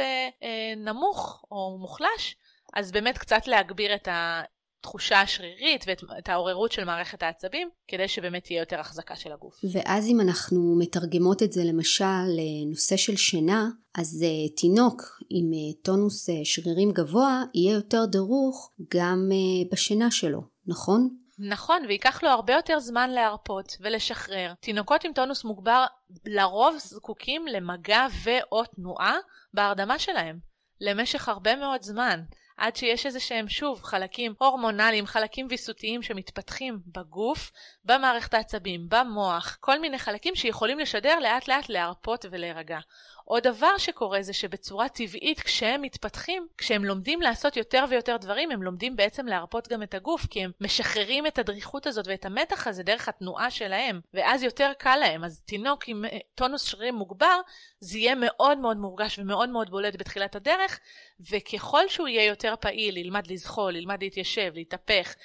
[0.78, 2.36] נמוך או מוחלש,
[2.74, 4.42] אז באמת קצת להגביר את ה...
[4.82, 9.60] התחושה השרירית ואת העוררות של מערכת העצבים, כדי שבאמת תהיה יותר החזקה של הגוף.
[9.74, 12.06] ואז אם אנחנו מתרגמות את זה למשל
[12.38, 18.72] לנושא של שינה, אז uh, תינוק עם uh, טונוס uh, שרירים גבוה יהיה יותר דרוך
[18.94, 21.10] גם uh, בשינה שלו, נכון?
[21.40, 24.54] נכון, וייקח לו הרבה יותר זמן להרפות ולשחרר.
[24.60, 25.86] תינוקות עם טונוס מוגבר
[26.26, 29.16] לרוב זקוקים למגע ו/או תנועה
[29.54, 30.40] בהרדמה שלהם,
[30.82, 32.22] למשך הרבה מאוד זמן.
[32.62, 37.52] עד שיש איזה שהם שוב חלקים הורמונליים, חלקים ויסותיים שמתפתחים בגוף,
[37.86, 42.80] במערכת העצבים, במוח, כל מיני חלקים שיכולים לשדר לאט לאט להרפות ולהירגע.
[43.32, 48.64] עוד דבר שקורה זה שבצורה טבעית כשהם מתפתחים, כשהם לומדים לעשות יותר ויותר דברים, הם
[48.64, 52.84] לומדים בעצם להרפות גם את הגוף, כי הם משחררים את הדריכות הזאת ואת המתח הזה
[52.84, 55.24] דרך התנועה שלהם, ואז יותר קל להם.
[55.24, 57.40] אז תינוק עם אה, טונוס שרירים מוגבר,
[57.80, 60.80] זה יהיה מאוד מאוד מורגש ומאוד מאוד בולט בתחילת הדרך,
[61.32, 65.16] וככל שהוא יהיה יותר פעיל, ילמד לזחול, ילמד להתיישב, להתהפך,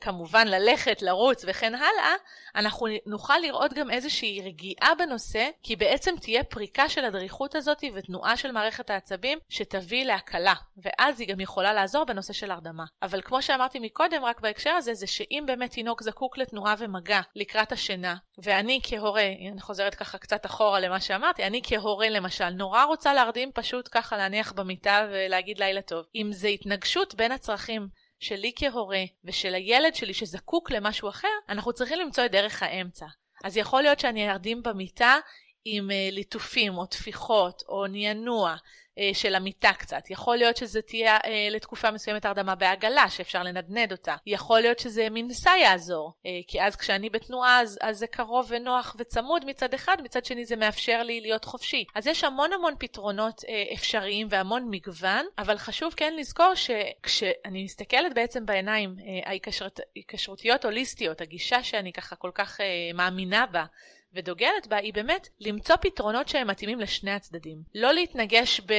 [0.00, 2.14] כמובן ללכת, לרוץ וכן הלאה,
[2.54, 8.36] אנחנו נוכל לראות גם איזושהי רגיעה בנושא, כי בעצם תהיה פריקה של הדריכות הזאת ותנועה
[8.36, 12.84] של מערכת העצבים שתביא להקלה, ואז היא גם יכולה לעזור בנושא של הרדמה.
[13.02, 17.72] אבל כמו שאמרתי מקודם, רק בהקשר הזה, זה שאם באמת תינוק זקוק לתנועה ומגע לקראת
[17.72, 23.14] השינה, ואני כהורה, אני חוזרת ככה קצת אחורה למה שאמרתי, אני כהורה למשל, נורא רוצה
[23.14, 26.04] להרדים פשוט ככה להניח במיטה ולהגיד לילה טוב.
[26.14, 27.88] אם זה התנגשות בין הצרכים
[28.20, 33.06] שלי כהורה ושל הילד שלי שזקוק למשהו אחר, אנחנו צריכים למצוא את דרך האמצע.
[33.44, 35.16] אז יכול להיות שאני ארדים במיטה
[35.64, 38.56] עם uh, ליטופים או טפיחות או נענוע, אה,
[39.12, 40.10] של המיטה קצת.
[40.10, 44.16] יכול להיות שזה תהיה אה, לתקופה מסוימת הרדמה בעגלה, שאפשר לנדנד אותה.
[44.26, 48.96] יכול להיות שזה מנסה יעזור, אה, כי אז כשאני בתנועה אז, אז זה קרוב ונוח
[48.98, 51.84] וצמוד מצד אחד, מצד שני זה מאפשר לי להיות חופשי.
[51.94, 53.42] אז יש המון המון פתרונות
[53.74, 58.96] אפשריים והמון מגוון, אבל חשוב כן לזכור שכשאני מסתכלת בעצם בעיניים
[59.26, 62.60] ההיקשרותיות הוליסטיות, הגישה שאני ככה כל כך
[62.94, 63.64] מאמינה בה,
[64.12, 67.62] ודוגלת בה היא באמת למצוא פתרונות שהם מתאימים לשני הצדדים.
[67.74, 68.72] לא להתנגש ב,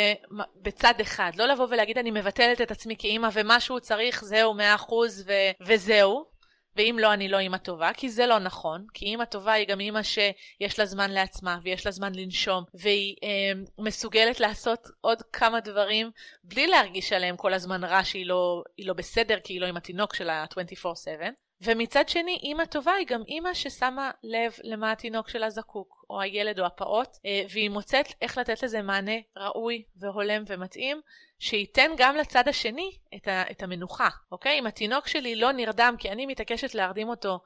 [0.62, 4.76] בצד אחד, לא לבוא ולהגיד אני מבטלת את עצמי כאימא ומה שהוא צריך זהו מאה
[4.76, 5.26] אחוז
[5.62, 6.40] וזהו,
[6.76, 9.80] ואם לא אני לא אימא טובה, כי זה לא נכון, כי אימא טובה היא גם
[9.80, 15.60] אימא שיש לה זמן לעצמה ויש לה זמן לנשום והיא אה, מסוגלת לעשות עוד כמה
[15.60, 16.12] דברים
[16.44, 20.16] בלי להרגיש עליהם כל הזמן רע שהיא לא, לא בסדר כי היא לא עם התינוק
[20.16, 21.26] שלה 24/7.
[21.62, 26.60] ומצד שני, אימא טובה היא גם אימא ששמה לב למה התינוק שלה זקוק, או הילד
[26.60, 31.02] או הפעוט, אה, והיא מוצאת איך לתת לזה מענה ראוי והולם ומתאים,
[31.40, 34.60] שייתן גם לצד השני את, ה- את המנוחה, אוקיי?
[34.60, 37.40] אם התינוק שלי לא נרדם כי אני מתעקשת להרדים אותו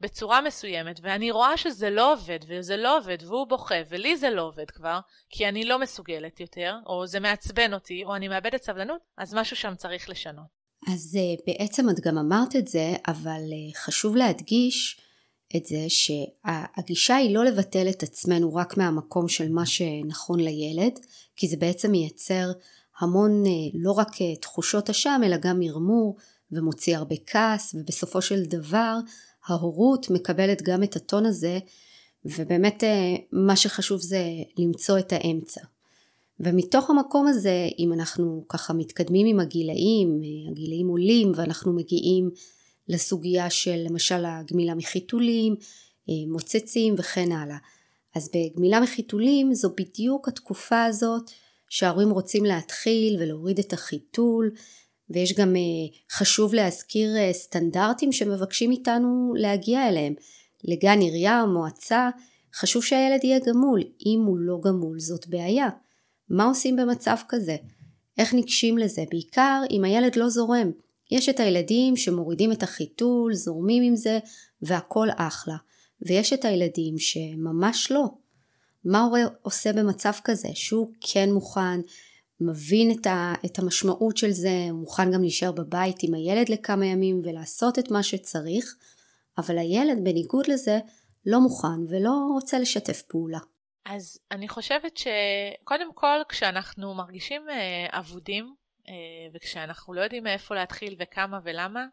[0.00, 4.42] בצורה מסוימת, ואני רואה שזה לא עובד, וזה לא עובד, והוא בוכה, ולי זה לא
[4.42, 5.00] עובד כבר,
[5.30, 9.56] כי אני לא מסוגלת יותר, או זה מעצבן אותי, או אני מאבדת סבלנות, אז משהו
[9.56, 10.57] שם צריך לשנות.
[10.86, 15.00] אז אה, בעצם את גם אמרת את זה, אבל אה, חשוב להדגיש
[15.56, 20.98] את זה שהגישה היא לא לבטל את עצמנו רק מהמקום של מה שנכון לילד,
[21.36, 22.52] כי זה בעצם מייצר
[22.98, 24.10] המון אה, לא רק
[24.40, 26.16] תחושות אשם, אלא גם מרמור
[26.52, 28.96] ומוציא הרבה כעס, ובסופו של דבר
[29.46, 31.58] ההורות מקבלת גם את הטון הזה,
[32.24, 32.84] ובאמת
[33.32, 34.22] מה שחשוב זה
[34.58, 35.60] למצוא את האמצע.
[36.40, 40.20] ומתוך המקום הזה, אם אנחנו ככה מתקדמים עם הגילאים,
[40.50, 42.30] הגילאים עולים ואנחנו מגיעים
[42.88, 45.56] לסוגיה של למשל הגמילה מחיתולים,
[46.28, 47.56] מוצצים וכן הלאה.
[48.14, 51.30] אז בגמילה מחיתולים זו בדיוק התקופה הזאת
[51.68, 54.50] שההורים רוצים להתחיל ולהוריד את החיתול
[55.10, 55.54] ויש גם
[56.12, 60.14] חשוב להזכיר סטנדרטים שמבקשים איתנו להגיע אליהם.
[60.64, 62.10] לגן עירייה מועצה
[62.54, 65.68] חשוב שהילד יהיה גמול, אם הוא לא גמול זאת בעיה.
[66.30, 67.56] מה עושים במצב כזה?
[68.18, 69.04] איך ניגשים לזה?
[69.10, 70.70] בעיקר אם הילד לא זורם.
[71.10, 74.18] יש את הילדים שמורידים את החיתול, זורמים עם זה,
[74.62, 75.56] והכל אחלה.
[76.02, 78.04] ויש את הילדים שממש לא.
[78.84, 80.48] מה הורה עושה במצב כזה?
[80.54, 81.80] שהוא כן מוכן,
[82.40, 87.20] מבין את, ה, את המשמעות של זה, מוכן גם להישאר בבית עם הילד לכמה ימים
[87.24, 88.76] ולעשות את מה שצריך,
[89.38, 90.78] אבל הילד בניגוד לזה
[91.26, 93.38] לא מוכן ולא רוצה לשתף פעולה.
[93.84, 98.54] אז אני חושבת שקודם כל כשאנחנו מרגישים אה, אבודים
[98.88, 98.92] אה,
[99.34, 101.84] וכשאנחנו לא יודעים מאיפה להתחיל וכמה ולמה,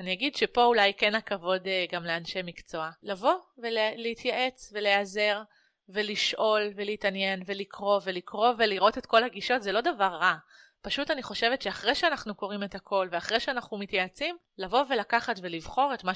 [0.00, 2.90] אני אגיד שפה אולי כן הכבוד אה, גם לאנשי מקצוע.
[3.02, 5.42] לבוא ולהתייעץ ולהיעזר
[5.88, 10.34] ולשאול ולהתעניין ולקרוא ולקרוא ולראות את כל הגישות זה לא דבר רע.
[10.82, 16.04] פשוט אני חושבת שאחרי שאנחנו קוראים את הכל ואחרי שאנחנו מתייעצים, לבוא ולקחת ולבחור את
[16.04, 16.12] מה.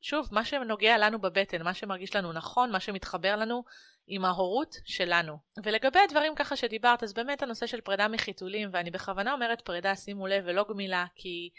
[0.00, 3.64] שוב, מה שנוגע לנו בבטן, מה שמרגיש לנו נכון, מה שמתחבר לנו
[4.06, 5.38] עם ההורות שלנו.
[5.64, 10.26] ולגבי הדברים ככה שדיברת, אז באמת הנושא של פרידה מחיתולים, ואני בכוונה אומרת פרידה, שימו
[10.26, 11.50] לב, ולא גמילה, כי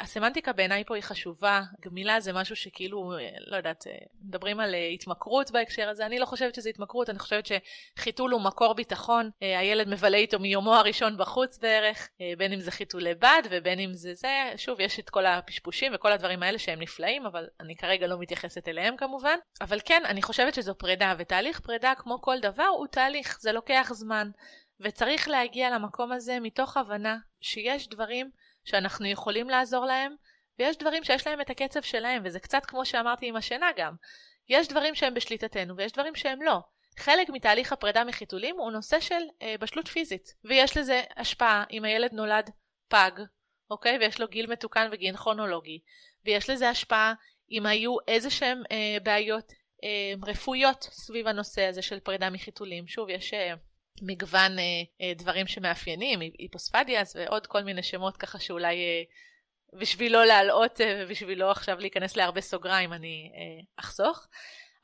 [0.00, 3.92] הסמנטיקה בעיניי פה היא חשובה, גמילה זה משהו שכאילו, אה, לא יודעת, אה,
[4.24, 8.74] מדברים על התמכרות בהקשר הזה, אני לא חושבת שזה התמכרות, אני חושבת שחיתול הוא מקור
[8.74, 12.08] ביטחון, הילד מבלה איתו מיומו הראשון בחוץ בערך,
[12.38, 16.12] בין אם זה חיתולי בד ובין אם זה זה, שוב, יש את כל הפשפושים וכל
[16.12, 20.54] הדברים האלה שהם נפלאים, אבל אני כרגע לא מתייחסת אליהם כמובן, אבל כן, אני חושבת
[20.54, 24.30] שזו פרידה, ותהליך פרידה כמו כל דבר הוא תהליך, זה לוקח זמן,
[24.80, 28.30] וצריך להגיע למקום הזה מתוך הבנה שיש דברים
[28.68, 30.14] שאנחנו יכולים לעזור להם,
[30.58, 33.94] ויש דברים שיש להם את הקצב שלהם, וזה קצת כמו שאמרתי עם השינה גם.
[34.48, 36.58] יש דברים שהם בשליטתנו ויש דברים שהם לא.
[36.98, 42.12] חלק מתהליך הפרידה מחיתולים הוא נושא של אה, בשלות פיזית, ויש לזה השפעה אם הילד
[42.12, 42.50] נולד
[42.88, 43.10] פג,
[43.70, 43.98] אוקיי?
[43.98, 45.80] ויש לו גיל מתוקן וגיל כרונולוגי,
[46.24, 47.14] ויש לזה השפעה
[47.50, 49.52] אם היו איזה שהם אה, בעיות
[49.84, 52.88] אה, רפואיות סביב הנושא הזה של פרידה מחיתולים.
[52.88, 53.54] שוב, יש אה,
[54.02, 54.64] מגוון אה,
[55.00, 59.02] אה, דברים שמאפיינים, היפוספדיאס ועוד כל מיני שמות ככה שאולי אה,
[59.80, 63.32] בשביל לא להלאות ובשביל לא עכשיו להיכנס להרבה סוגריים אני
[63.76, 64.26] אחסוך.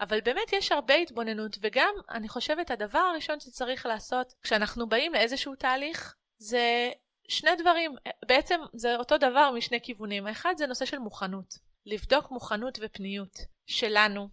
[0.00, 5.54] אבל באמת יש הרבה התבוננות וגם אני חושבת הדבר הראשון שצריך לעשות כשאנחנו באים לאיזשהו
[5.54, 6.90] תהליך זה
[7.28, 7.94] שני דברים,
[8.28, 10.26] בעצם זה אותו דבר משני כיוונים.
[10.26, 11.54] האחד זה נושא של מוכנות,
[11.86, 14.28] לבדוק מוכנות ופניות שלנו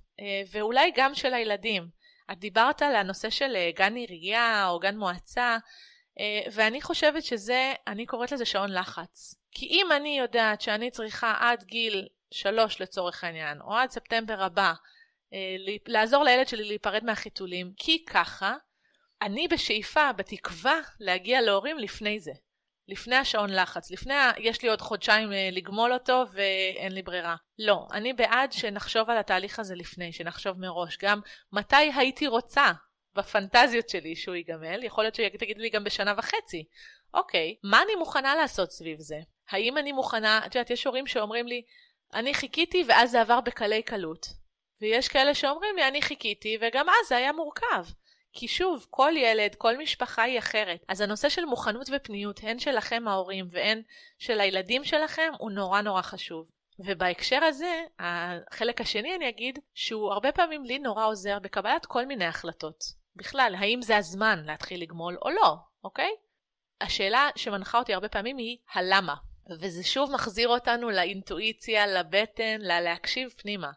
[0.52, 2.01] ואולי גם של הילדים.
[2.32, 5.58] את דיברת על הנושא של אה, גן עירייה או גן מועצה,
[6.20, 9.36] אה, ואני חושבת שזה, אני קוראת לזה שעון לחץ.
[9.52, 14.74] כי אם אני יודעת שאני צריכה עד גיל שלוש לצורך העניין, או עד ספטמבר הבא,
[15.34, 15.56] אה,
[15.88, 18.56] לעזור לילד שלי להיפרד מהחיתולים, כי ככה,
[19.22, 22.32] אני בשאיפה, בתקווה, להגיע להורים לפני זה.
[22.88, 24.32] לפני השעון לחץ, לפני ה...
[24.38, 27.36] יש לי עוד חודשיים אה, לגמול אותו ואין לי ברירה.
[27.60, 30.98] לא, אני בעד שנחשוב על התהליך הזה לפני, שנחשוב מראש.
[31.02, 31.20] גם
[31.52, 32.72] מתי הייתי רוצה
[33.16, 36.66] בפנטזיות שלי שהוא ייגמל, יכול להיות שתגיד לי גם בשנה וחצי.
[37.14, 39.20] אוקיי, מה אני מוכנה לעשות סביב זה?
[39.50, 41.62] האם אני מוכנה, את יודעת, יש הורים שאומרים לי,
[42.14, 44.28] אני חיכיתי ואז זה עבר בקלי קלות.
[44.82, 47.86] ויש כאלה שאומרים לי, אני חיכיתי וגם אז זה היה מורכב.
[48.34, 50.84] כי שוב, כל ילד, כל משפחה היא אחרת.
[50.88, 53.82] אז הנושא של מוכנות ופניות, הן שלכם ההורים והן
[54.18, 56.50] של הילדים שלכם, הוא נורא נורא חשוב.
[56.80, 62.26] ובהקשר הזה, החלק השני אני אגיד, שהוא הרבה פעמים לי נורא עוזר בקבלת כל מיני
[62.26, 62.84] החלטות.
[63.16, 66.12] בכלל, האם זה הזמן להתחיל לגמול או לא, אוקיי?
[66.82, 69.16] השאלה שמנחה אותי הרבה פעמים היא הלמה.
[69.60, 73.72] וזה שוב מחזיר אותנו לאינטואיציה, לבטן, ללהקשיב פנימה.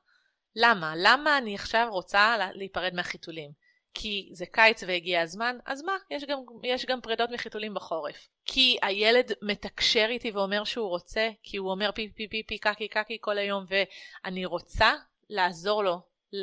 [0.56, 0.94] למה?
[0.96, 3.63] למה אני עכשיו רוצה להיפרד מהחיתולים?
[3.94, 5.96] כי זה קיץ והגיע הזמן, אז מה?
[6.10, 8.28] יש גם, יש גם פרידות מחיתולים בחורף.
[8.44, 12.88] כי הילד מתקשר איתי ואומר שהוא רוצה, כי הוא אומר פי פי פי פי קקי
[12.88, 14.92] קקי כל היום, ואני רוצה
[15.30, 16.00] לעזור לו,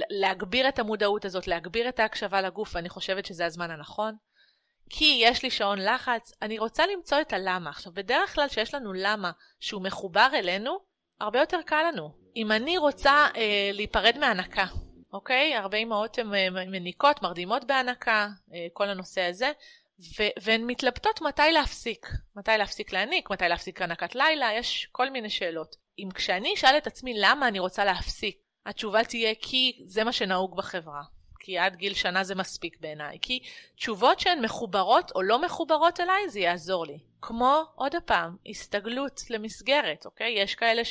[0.09, 4.15] להגביר את המודעות הזאת, להגביר את ההקשבה לגוף, ואני חושבת שזה הזמן הנכון.
[4.89, 7.69] כי יש לי שעון לחץ, אני רוצה למצוא את הלמה.
[7.69, 10.77] עכשיו, בדרך כלל שיש לנו למה שהוא מחובר אלינו,
[11.19, 12.09] הרבה יותר קל לנו.
[12.35, 14.65] אם אני רוצה אה, להיפרד מהנקה,
[15.13, 15.55] אוקיי?
[15.55, 19.51] הרבה אמהות הן אה, מניקות, מרדימות בהנקה, אה, כל הנושא הזה,
[19.99, 22.07] ו- והן מתלבטות מתי להפסיק.
[22.35, 25.75] מתי להפסיק להניק, מתי להפסיק הנקת לילה, יש כל מיני שאלות.
[25.99, 30.57] אם כשאני אשאל את עצמי למה אני רוצה להפסיק, התשובה תהיה כי זה מה שנהוג
[30.57, 31.01] בחברה.
[31.39, 33.17] כי עד גיל שנה זה מספיק בעיניי.
[33.21, 33.39] כי
[33.75, 36.99] תשובות שהן מחוברות או לא מחוברות אליי, זה יעזור לי.
[37.21, 40.39] כמו, עוד פעם, הסתגלות למסגרת, אוקיי?
[40.39, 40.81] יש כאלה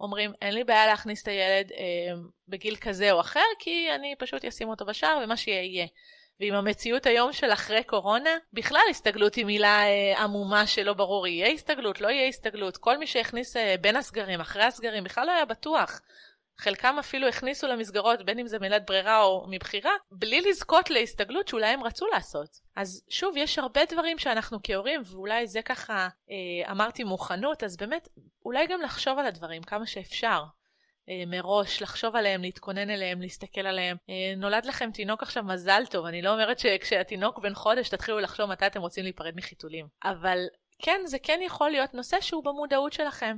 [0.00, 2.14] שאומרים, אין לי בעיה להכניס את הילד אה,
[2.48, 5.86] בגיל כזה או אחר, כי אני פשוט אשים אותו בשער ומה שיהיה יהיה.
[6.40, 11.48] ועם המציאות היום של אחרי קורונה, בכלל הסתגלות היא מילה אה, עמומה שלא ברור, יהיה
[11.48, 12.76] הסתגלות, לא יהיה הסתגלות.
[12.76, 16.00] כל מי שהכניס אה, בין הסגרים, אחרי הסגרים, בכלל לא היה בטוח.
[16.60, 21.66] חלקם אפילו הכניסו למסגרות, בין אם זה מילת ברירה או מבחירה, בלי לזכות להסתגלות שאולי
[21.66, 22.48] הם רצו לעשות.
[22.76, 28.08] אז שוב, יש הרבה דברים שאנחנו כהורים, ואולי זה ככה, אה, אמרתי מוכנות, אז באמת,
[28.44, 30.42] אולי גם לחשוב על הדברים כמה שאפשר.
[31.08, 33.96] אה, מראש, לחשוב עליהם, להתכונן אליהם, להסתכל עליהם.
[34.10, 36.06] אה, נולד לכם תינוק עכשיו, מזל טוב.
[36.06, 39.86] אני לא אומרת שכשהתינוק בן חודש תתחילו לחשוב מתי אתם רוצים להיפרד מחיתולים.
[40.04, 40.38] אבל
[40.82, 43.36] כן, זה כן יכול להיות נושא שהוא במודעות שלכם.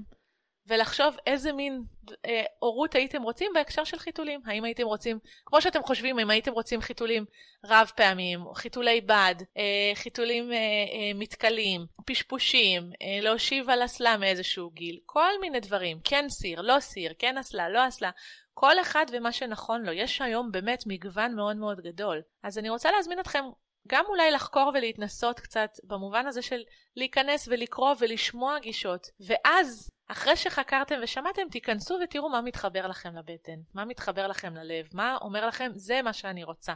[0.66, 1.82] ולחשוב איזה מין
[2.26, 4.40] אה, הורות הייתם רוצים בהקשר של חיתולים.
[4.46, 7.24] האם הייתם רוצים, כמו שאתם חושבים, אם הייתם רוצים חיתולים
[7.66, 14.70] רב פעמים, חיתולי בד, אה, חיתולים אה, אה, מתכלים, פשפושים, אה, להושיב על אסלה מאיזשהו
[14.70, 18.10] גיל, כל מיני דברים, כן סיר, לא סיר, כן אסלה, לא אסלה.
[18.54, 19.92] כל אחד ומה שנכון לו.
[19.92, 22.22] יש היום באמת מגוון מאוד מאוד גדול.
[22.42, 23.44] אז אני רוצה להזמין אתכם
[23.88, 26.62] גם אולי לחקור ולהתנסות קצת במובן הזה של
[26.96, 29.06] להיכנס ולקרוא ולשמוע גישות.
[29.26, 35.16] ואז, אחרי שחקרתם ושמעתם, תיכנסו ותראו מה מתחבר לכם לבטן, מה מתחבר לכם ללב, מה
[35.20, 36.72] אומר לכם, זה מה שאני רוצה,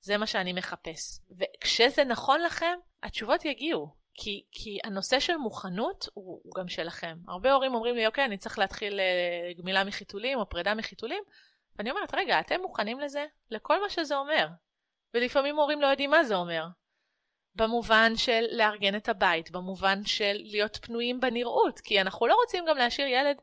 [0.00, 1.20] זה מה שאני מחפש.
[1.38, 4.00] וכשזה נכון לכם, התשובות יגיעו.
[4.14, 7.16] כי, כי הנושא של מוכנות הוא, הוא גם שלכם.
[7.28, 11.22] הרבה הורים אומרים לי, אוקיי, אני צריך להתחיל אה, גמילה מחיתולים או פרידה מחיתולים,
[11.78, 13.26] ואני אומרת, רגע, אתם מוכנים לזה?
[13.50, 14.46] לכל מה שזה אומר.
[15.14, 16.64] ולפעמים הורים לא יודעים מה זה אומר.
[17.54, 22.76] במובן של לארגן את הבית, במובן של להיות פנויים בנראות, כי אנחנו לא רוצים גם
[22.76, 23.36] להשאיר ילד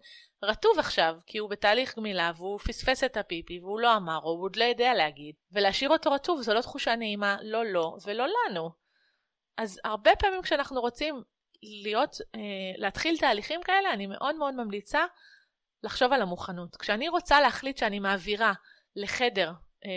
[0.44, 4.44] רטוב עכשיו, כי הוא בתהליך גמילה והוא פספס את הפיפי והוא לא אמר או הוא
[4.44, 8.26] עוד לא יודע להגיד, ולהשאיר אותו רטוב זו לא תחושה נעימה, לא לו לא, ולא
[8.28, 8.70] לנו.
[9.58, 11.24] אז הרבה פעמים כשאנחנו רוצים
[11.84, 12.40] להיות, אה,
[12.78, 15.06] להתחיל תהליכים כאלה, אני מאוד מאוד ממליצה
[15.84, 16.76] לחשוב על המוכנות.
[16.76, 18.54] כשאני רוצה להחליט שאני מעבירה
[18.96, 19.52] לחדר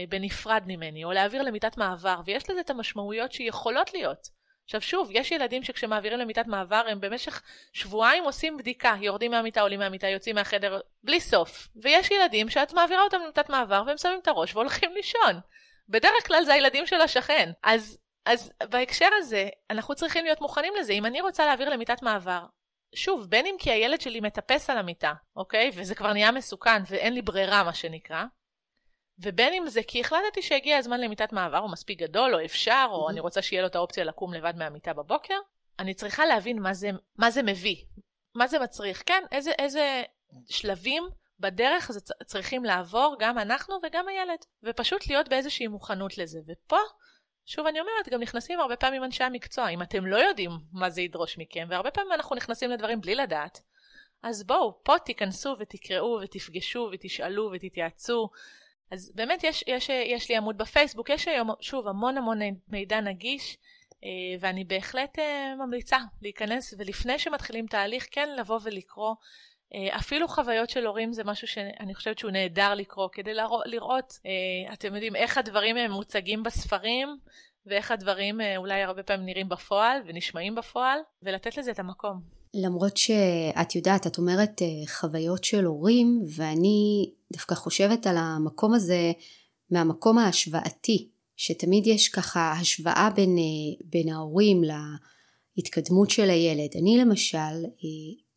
[0.08, 4.40] בנפרד ממני, או להעביר למיטת מעבר, ויש לזה את המשמעויות שיכולות להיות.
[4.64, 9.80] עכשיו שוב, יש ילדים שכשמעבירים למיטת מעבר הם במשך שבועיים עושים בדיקה, יורדים מהמיטה, עולים
[9.80, 11.68] מהמיטה, יוצאים מהחדר, בלי סוף.
[11.76, 15.40] ויש ילדים שאת מעבירה אותם למיטת מעבר והם שמים את הראש והולכים לישון.
[15.88, 17.50] בדרך כלל זה הילדים של השכן.
[17.62, 20.92] אז, אז בהקשר הזה, אנחנו צריכים להיות מוכנים לזה.
[20.92, 22.40] אם אני רוצה להעביר למיטת מעבר,
[22.94, 25.70] שוב, בין אם כי הילד שלי מטפס על המיטה, אוקיי?
[25.74, 28.24] וזה כבר נהיה מסוכן ואין לי ברירה, מה שנקרא,
[29.22, 33.06] ובין אם זה כי החלטתי שהגיע הזמן למיטת מעבר, הוא מספיק גדול, או אפשר, או
[33.06, 33.10] mm-hmm.
[33.10, 35.34] אני רוצה שיהיה לו את האופציה לקום לבד מהמיטה בבוקר,
[35.78, 37.76] אני צריכה להבין מה זה, מה זה מביא,
[38.34, 40.02] מה זה מצריך, כן, איזה, איזה
[40.48, 41.08] שלבים
[41.40, 46.38] בדרך זה צריכים לעבור גם אנחנו וגם הילד, ופשוט להיות באיזושהי מוכנות לזה.
[46.48, 46.78] ופה,
[47.46, 51.02] שוב אני אומרת, גם נכנסים הרבה פעמים אנשי המקצוע, אם אתם לא יודעים מה זה
[51.02, 53.60] ידרוש מכם, והרבה פעמים אנחנו נכנסים לדברים בלי לדעת,
[54.22, 58.28] אז בואו, פה תיכנסו ותקראו ותפגשו ותשאלו ותתייעצו.
[58.90, 62.38] אז באמת יש, יש, יש לי עמוד בפייסבוק, יש היום שוב המון המון
[62.68, 63.56] מידע נגיש,
[64.40, 65.18] ואני בהחלט
[65.58, 69.14] ממליצה להיכנס, ולפני שמתחילים תהליך, כן לבוא ולקרוא.
[69.90, 73.34] אפילו חוויות של הורים זה משהו שאני חושבת שהוא נהדר לקרוא, כדי
[73.64, 74.12] לראות,
[74.72, 77.18] אתם יודעים, איך הדברים הם מוצגים בספרים,
[77.66, 82.20] ואיך הדברים אולי הרבה פעמים נראים בפועל ונשמעים בפועל, ולתת לזה את המקום.
[82.54, 89.12] למרות שאת יודעת, את אומרת חוויות של הורים, ואני דווקא חושבת על המקום הזה
[89.70, 93.36] מהמקום ההשוואתי, שתמיד יש ככה השוואה בין,
[93.84, 94.62] בין ההורים
[95.56, 96.70] להתקדמות של הילד.
[96.82, 97.64] אני למשל,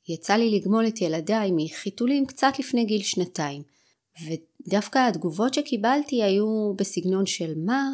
[0.09, 3.63] יצא לי לגמול את ילדיי מחיתולים קצת לפני גיל שנתיים,
[4.21, 7.89] ודווקא התגובות שקיבלתי היו בסגנון של מה,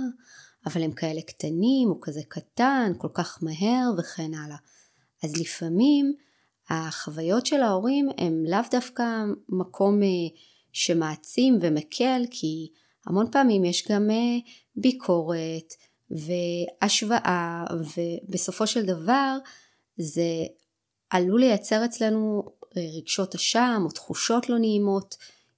[0.66, 4.58] אבל הם כאלה קטנים, הוא כזה קטן, כל כך מהר וכן הלאה.
[5.24, 6.14] אז לפעמים
[6.70, 10.08] החוויות של ההורים הם לאו דווקא מקום אה,
[10.72, 12.68] שמעצים ומקל, כי
[13.06, 14.38] המון פעמים יש גם אה,
[14.76, 15.74] ביקורת
[16.12, 19.38] והשוואה, ובסופו של דבר
[19.98, 20.46] זה
[21.10, 22.44] עלול לייצר אצלנו
[22.78, 25.16] אה, רגשות אשם או תחושות לא נעימות,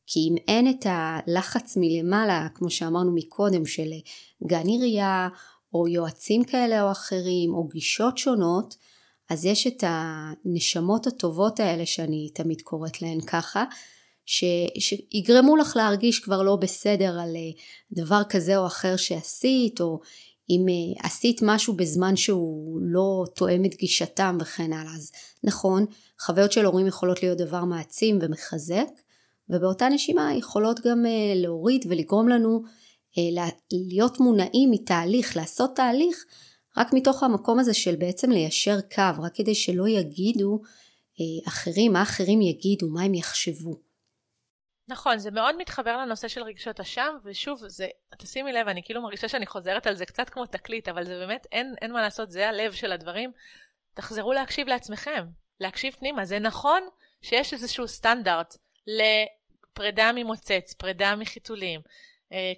[0.08, 3.92] כי אם אין את הלחץ מלמעלה, כמו שאמרנו מקודם, של
[4.48, 5.30] גן עירייה,
[5.74, 8.76] או יועצים כאלה או אחרים, או גישות שונות,
[9.30, 13.64] אז יש את הנשמות הטובות האלה שאני תמיד קוראת להן ככה,
[14.26, 14.44] ש,
[14.80, 17.52] שיגרמו לך להרגיש כבר לא בסדר על אה,
[17.92, 20.00] דבר כזה או אחר שעשית, או
[20.50, 24.96] אם אה, עשית משהו בזמן שהוא לא תואם את גישתם וכן הלאה.
[24.96, 25.12] אז
[25.44, 25.86] נכון,
[26.22, 28.88] חוויות של הורים יכולות להיות דבר מעצים ומחזק,
[29.50, 32.64] ובאותה נשימה יכולות גם אה, להוריד ולגרום לנו
[33.72, 36.26] להיות מונעים מתהליך, לעשות תהליך
[36.78, 40.62] רק מתוך המקום הזה של בעצם ליישר קו, רק כדי שלא יגידו
[41.20, 43.82] אה, אחרים, מה אחרים יגידו, מה הם יחשבו.
[44.88, 47.88] נכון, זה מאוד מתחבר לנושא של רגשות אשם, ושוב, זה,
[48.18, 51.48] תשימי לב, אני כאילו מרגישה שאני חוזרת על זה קצת כמו תקליט, אבל זה באמת,
[51.52, 53.32] אין, אין מה לעשות, זה הלב של הדברים.
[53.94, 55.26] תחזרו להקשיב לעצמכם,
[55.60, 56.26] להקשיב פנימה.
[56.26, 56.84] זה נכון
[57.22, 58.58] שיש איזשהו סטנדרט
[58.88, 61.86] לפרידה ממוצץ, פרידה מחיתולים, אה,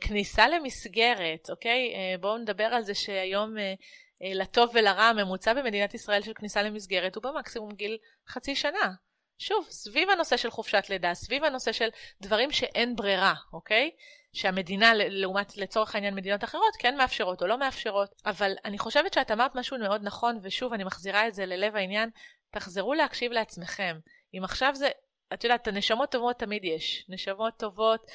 [0.01, 1.93] כניסה למסגרת, אוקיי?
[1.95, 3.73] אה, בואו נדבר על זה שהיום אה,
[4.21, 7.97] לטוב ולרע הממוצע במדינת ישראל של כניסה למסגרת הוא במקסימום גיל
[8.27, 8.93] חצי שנה.
[9.37, 11.89] שוב, סביב הנושא של חופשת לידה, סביב הנושא של
[12.21, 13.91] דברים שאין ברירה, אוקיי?
[14.33, 18.09] שהמדינה, לעומת לצורך העניין מדינות אחרות, כן מאפשרות או לא מאפשרות.
[18.25, 22.09] אבל אני חושבת שאת אמרת משהו מאוד נכון, ושוב, אני מחזירה את זה ללב העניין,
[22.51, 23.99] תחזרו להקשיב לעצמכם.
[24.33, 24.89] אם עכשיו זה,
[25.33, 27.05] את יודעת, הנשמות טובות תמיד יש.
[27.09, 28.13] נשמות טובות, אה,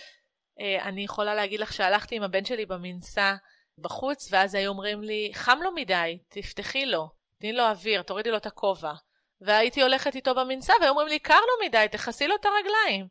[0.60, 3.34] אני יכולה להגיד לך שהלכתי עם הבן שלי במנסה,
[3.78, 7.08] בחוץ, ואז היו אומרים לי, חם לו מדי, תפתחי לו,
[7.40, 8.92] תני לו אוויר, תורידי לו את הכובע.
[9.40, 13.06] והייתי הולכת איתו במנסה, והיו אומרים לי, קר לו מדי, תכסי לו את הרגליים.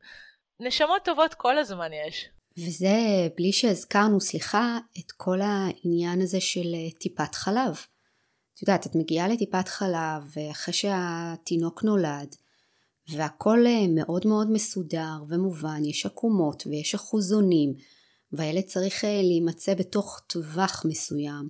[0.59, 2.29] נשמות טובות כל הזמן יש.
[2.57, 7.75] וזה בלי שהזכרנו, סליחה, את כל העניין הזה של אה, טיפת חלב.
[8.53, 12.35] את יודעת, את מגיעה לטיפת חלב, ואחרי שהתינוק נולד,
[13.09, 17.73] והכל אה, מאוד מאוד מסודר ומובן, יש עקומות ויש אחוזונים,
[18.31, 21.49] והילד צריך אה, להימצא בתוך טווח מסוים.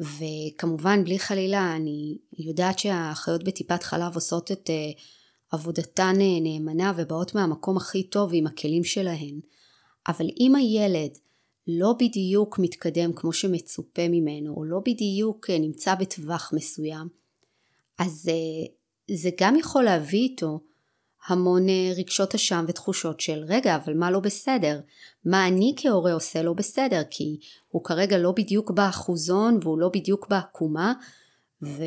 [0.00, 4.90] וכמובן בלי חלילה אני יודעת שהאחיות בטיפת חלב עושות את אה,
[5.50, 9.40] עבודתן נאמנה ובאות מהמקום הכי טוב עם הכלים שלהן.
[10.08, 11.18] אבל אם הילד
[11.66, 17.08] לא בדיוק מתקדם כמו שמצופה ממנו, או לא בדיוק נמצא בטווח מסוים,
[17.98, 18.30] אז
[19.10, 20.60] זה גם יכול להביא איתו
[21.26, 24.80] המון אה, רגשות אשם ותחושות של רגע אבל מה לא בסדר?
[25.24, 27.02] מה אני כהורה עושה לא בסדר?
[27.10, 27.38] כי
[27.68, 30.92] הוא כרגע לא בדיוק באחוזון והוא לא בדיוק בעקומה
[31.62, 31.86] והרבה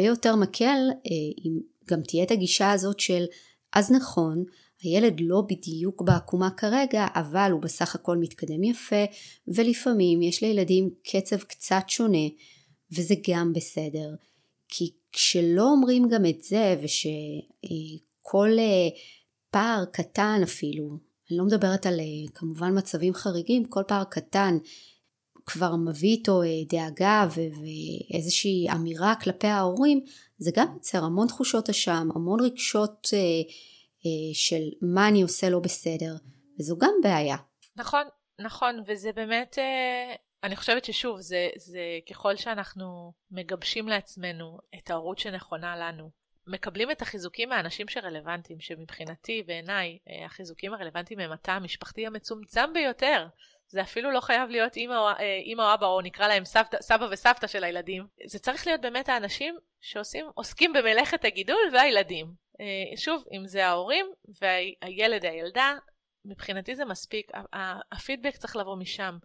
[0.00, 1.10] אה, יותר מקל אה,
[1.44, 1.60] אם
[1.90, 3.24] גם תהיה את הגישה הזאת של
[3.72, 4.44] אז נכון
[4.82, 9.04] הילד לא בדיוק בעקומה כרגע אבל הוא בסך הכל מתקדם יפה
[9.48, 12.28] ולפעמים יש לילדים קצב קצת שונה
[12.92, 14.14] וזה גם בסדר
[14.68, 18.88] כי כשלא אומרים גם את זה ושכל אה,
[19.50, 20.88] פער קטן אפילו,
[21.30, 24.58] אני לא מדברת על אה, כמובן מצבים חריגים, כל פער קטן
[25.46, 30.00] כבר מביא איתו אה, דאגה ואיזושהי אמירה כלפי ההורים,
[30.38, 33.08] זה גם יוצר המון תחושות אשם, המון רגשות
[34.32, 36.16] של מה אני עושה לא בסדר,
[36.60, 37.36] וזו גם בעיה.
[37.76, 38.02] נכון,
[38.38, 39.58] נכון, וזה באמת
[40.44, 41.80] אני חושבת ששוב, זה, זה
[42.10, 46.10] ככל שאנחנו מגבשים לעצמנו את ההורות שנכונה לנו,
[46.46, 53.26] מקבלים את החיזוקים מהאנשים שרלוונטיים, שמבחינתי, בעיניי, אה, החיזוקים הרלוונטיים הם התא המשפחתי המצומצם ביותר.
[53.68, 57.46] זה אפילו לא חייב להיות אה, אימא או אבא, או נקרא להם סבתא, סבא וסבתא
[57.46, 58.06] של הילדים.
[58.26, 62.26] זה צריך להיות באמת האנשים שעוסקים במלאכת הגידול והילדים.
[62.60, 64.06] אה, שוב, אם זה ההורים
[64.40, 65.74] והילד, הילדה,
[66.24, 67.30] מבחינתי זה מספיק,
[67.92, 69.18] הפידבק צריך לבוא משם.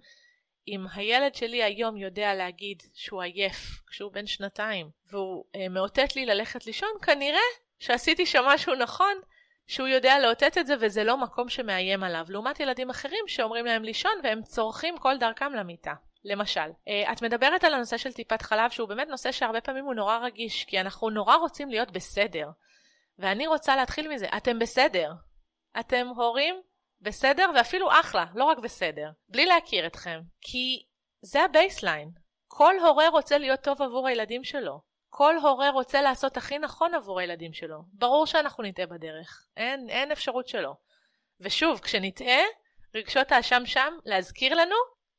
[0.67, 6.25] אם הילד שלי היום יודע להגיד שהוא עייף כשהוא בן שנתיים, והוא אה, מאותת לי
[6.25, 7.39] ללכת לישון, כנראה
[7.79, 9.13] שעשיתי שם משהו נכון,
[9.67, 13.83] שהוא יודע לאותת את זה וזה לא מקום שמאיים עליו, לעומת ילדים אחרים שאומרים להם
[13.83, 15.93] לישון והם צורכים כל דרכם למיטה.
[16.23, 19.93] למשל, אה, את מדברת על הנושא של טיפת חלב שהוא באמת נושא שהרבה פעמים הוא
[19.93, 22.49] נורא רגיש, כי אנחנו נורא רוצים להיות בסדר.
[23.19, 25.11] ואני רוצה להתחיל מזה, אתם בסדר.
[25.79, 26.55] אתם הורים
[27.05, 29.09] בסדר ואפילו אחלה, לא רק בסדר.
[29.29, 30.85] בלי להכיר אתכם, כי
[31.21, 32.09] זה ה baseline.
[32.47, 34.79] כל הורה רוצה להיות טוב עבור הילדים שלו.
[35.09, 37.77] כל הורה רוצה לעשות הכי נכון עבור הילדים שלו.
[37.93, 40.73] ברור שאנחנו נטעה בדרך, אין, אין אפשרות שלא.
[41.39, 42.41] ושוב, כשנטעה,
[42.95, 44.75] רגשות האשם שם, להזכיר לנו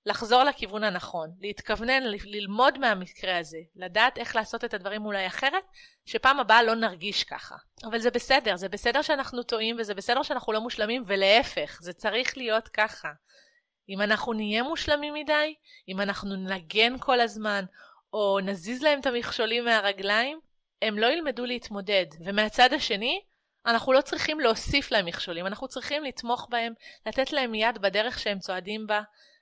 [0.07, 5.64] לחזור לכיוון הנכון, להתכוונן, ללמוד מהמקרה הזה, לדעת איך לעשות את הדברים אולי אחרת,
[6.04, 7.57] שפעם הבאה לא נרגיש ככה.
[7.84, 12.36] אבל זה בסדר, זה בסדר שאנחנו טועים וזה בסדר שאנחנו לא מושלמים, ולהפך, זה צריך
[12.36, 13.09] להיות ככה.
[13.88, 15.54] אם אנחנו נהיה מושלמים מדי,
[15.88, 17.64] אם אנחנו נגן כל הזמן,
[18.12, 20.40] או נזיז להם את המכשולים מהרגליים,
[20.82, 22.07] הם לא ילמדו להתמודד.
[22.24, 23.20] ומהצד השני,
[23.66, 26.72] אנחנו לא צריכים להוסיף להם מכשולים, אנחנו צריכים לתמוך בהם,
[27.07, 29.00] לתת להם יד בדרך שהם צועדים בה,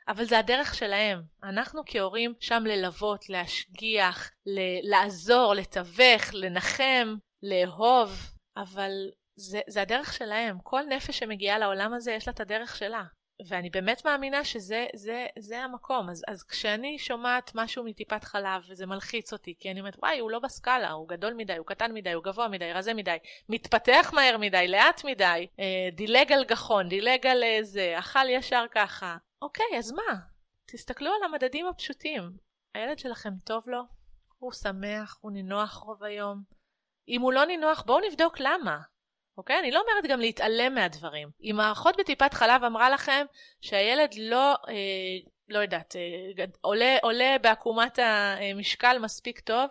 [0.08, 1.22] אבל זה הדרך שלהם.
[1.42, 8.92] אנחנו כהורים שם ללוות, להשגיח, ל- לעזור, לתווך, לנחם, לאהוב, אבל
[9.36, 10.58] זה, זה הדרך שלהם.
[10.62, 13.04] כל נפש שמגיעה לעולם הזה יש לה את הדרך שלה.
[13.48, 16.10] ואני באמת מאמינה שזה זה, זה המקום.
[16.10, 20.30] אז, אז כשאני שומעת משהו מטיפת חלב וזה מלחיץ אותי, כי אני אומרת, וואי, הוא
[20.30, 23.16] לא בסקאלה, הוא גדול מדי, הוא קטן מדי, הוא גבוה מדי, רזה מדי,
[23.48, 28.64] מתפתח מהר מדי, לאט מדי, אה, דילג על גחון, דילג על אה, זה, אכל ישר
[28.70, 29.16] ככה.
[29.44, 30.16] אוקיי, אז מה?
[30.66, 32.36] תסתכלו על המדדים הפשוטים.
[32.74, 33.82] הילד שלכם טוב לו?
[34.38, 35.18] הוא שמח?
[35.20, 36.42] הוא נינוח רוב היום?
[37.08, 38.78] אם הוא לא נינוח, בואו נבדוק למה.
[39.38, 39.58] אוקיי?
[39.58, 41.28] אני לא אומרת גם להתעלם מהדברים.
[41.42, 43.26] אם האחות בטיפת חלב אמרה לכם
[43.60, 49.70] שהילד לא, אה, לא יודעת, אה, עולה, עולה בעקומת המשקל מספיק טוב,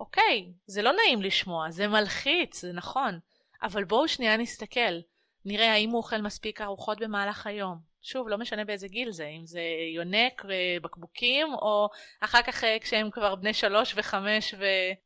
[0.00, 3.18] אוקיי, זה לא נעים לשמוע, זה מלחיץ, זה נכון.
[3.62, 5.00] אבל בואו שנייה נסתכל.
[5.44, 7.89] נראה האם הוא אוכל מספיק ארוחות במהלך היום.
[8.02, 9.60] שוב, לא משנה באיזה גיל זה, אם זה
[9.94, 11.88] יונק ובקבוקים, או
[12.20, 14.54] אחר כך אה, כשהם כבר בני שלוש וחמש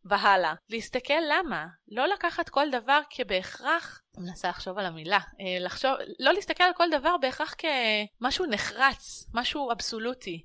[0.04, 0.54] והלאה.
[0.70, 1.66] להסתכל למה.
[1.88, 5.90] לא לקחת כל דבר כבהכרח, אני מנסה לחשוב על המילה, אה, לחשוב,
[6.20, 10.44] לא להסתכל על כל דבר בהכרח כמשהו נחרץ, משהו אבסולוטי.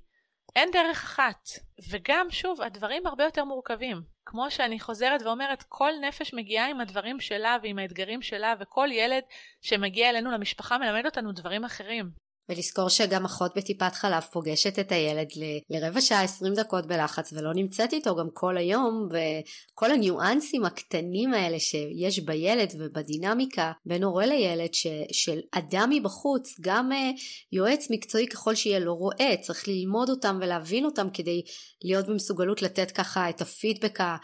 [0.56, 1.48] אין דרך אחת.
[1.90, 4.02] וגם, שוב, הדברים הרבה יותר מורכבים.
[4.26, 9.22] כמו שאני חוזרת ואומרת, כל נפש מגיעה עם הדברים שלה ועם האתגרים שלה, וכל ילד
[9.60, 12.10] שמגיע אלינו למשפחה מלמד אותנו דברים אחרים.
[12.50, 17.54] ולזכור שגם אחות בטיפת חלב פוגשת את הילד ל- לרבע שעה, עשרים דקות בלחץ, ולא
[17.54, 24.74] נמצאת איתו גם כל היום, וכל הניואנסים הקטנים האלה שיש בילד ובדינמיקה בין הורה לילד,
[24.74, 27.20] ש- של אדם מבחוץ, גם uh,
[27.52, 31.42] יועץ מקצועי ככל שיהיה לא רואה, צריך ללמוד אותם ולהבין אותם כדי
[31.84, 34.16] להיות במסוגלות לתת ככה את הפידבק ה...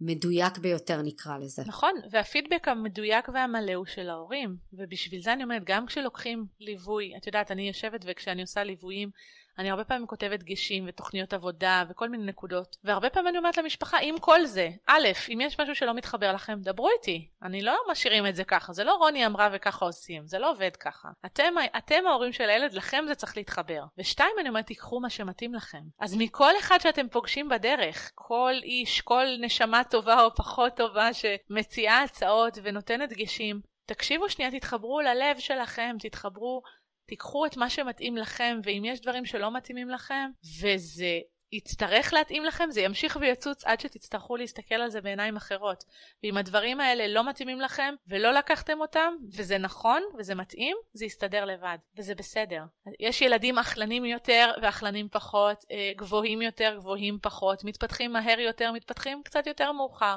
[0.00, 1.62] המדויק ביותר נקרא לזה.
[1.66, 7.26] נכון, והפידבק המדויק והמלא הוא של ההורים, ובשביל זה אני אומרת, גם כשלוקחים ליווי, את
[7.26, 9.10] יודעת, אני יושבת וכשאני עושה ליוויים,
[9.58, 13.98] אני הרבה פעמים כותבת דגשים ותוכניות עבודה וכל מיני נקודות, והרבה פעמים אני אומרת למשפחה,
[14.02, 17.28] עם כל זה, א', אם יש משהו שלא מתחבר לכם, דברו איתי.
[17.42, 20.76] אני לא משאירים את זה ככה, זה לא רוני אמרה וככה עושים, זה לא עובד
[20.76, 21.08] ככה.
[21.26, 23.84] אתם, אתם ההורים של הילד, לכם זה צריך להתחבר.
[23.98, 25.82] ושתיים, אני אומרת, תיקחו מה שמתאים לכם.
[26.00, 32.02] אז מכל אחד שאתם פוגשים בדרך, כל איש, כל נשמה טובה או פחות טובה שמציעה
[32.02, 36.62] הצעות ונותנת דגשים, תקשיבו שנייה, תתחברו ללב שלכם, תתחברו
[37.06, 40.30] תיקחו את מה שמתאים לכם, ואם יש דברים שלא מתאימים לכם,
[40.60, 41.20] וזה
[41.52, 45.84] יצטרך להתאים לכם, זה ימשיך ויצוץ עד שתצטרכו להסתכל על זה בעיניים אחרות.
[46.22, 51.44] ואם הדברים האלה לא מתאימים לכם, ולא לקחתם אותם, וזה נכון, וזה מתאים, זה יסתדר
[51.44, 52.62] לבד, וזה בסדר.
[53.00, 59.22] יש ילדים אכלנים יותר ואכלנים פחות, אה, גבוהים יותר, גבוהים פחות, מתפתחים מהר יותר, מתפתחים
[59.24, 60.16] קצת יותר מאוחר.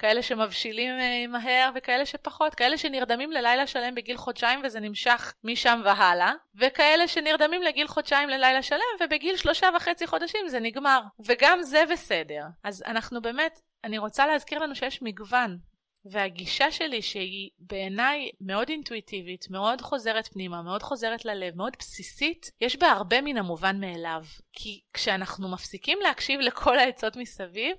[0.00, 5.80] כאלה שמבשילים אה, מהר וכאלה שפחות, כאלה שנרדמים ללילה שלם בגיל חודשיים וזה נמשך משם
[5.84, 11.82] והלאה, וכאלה שנרדמים לגיל חודשיים ללילה שלם ובגיל שלושה וחצי חודשים זה נגמר, וגם זה
[11.92, 12.42] בסדר.
[12.64, 15.58] אז אנחנו באמת, אני רוצה להזכיר לנו שיש מגוון.
[16.04, 22.76] והגישה שלי שהיא בעיניי מאוד אינטואיטיבית, מאוד חוזרת פנימה, מאוד חוזרת ללב, מאוד בסיסית, יש
[22.76, 24.22] בה הרבה מן המובן מאליו.
[24.52, 27.76] כי כשאנחנו מפסיקים להקשיב לכל העצות מסביב,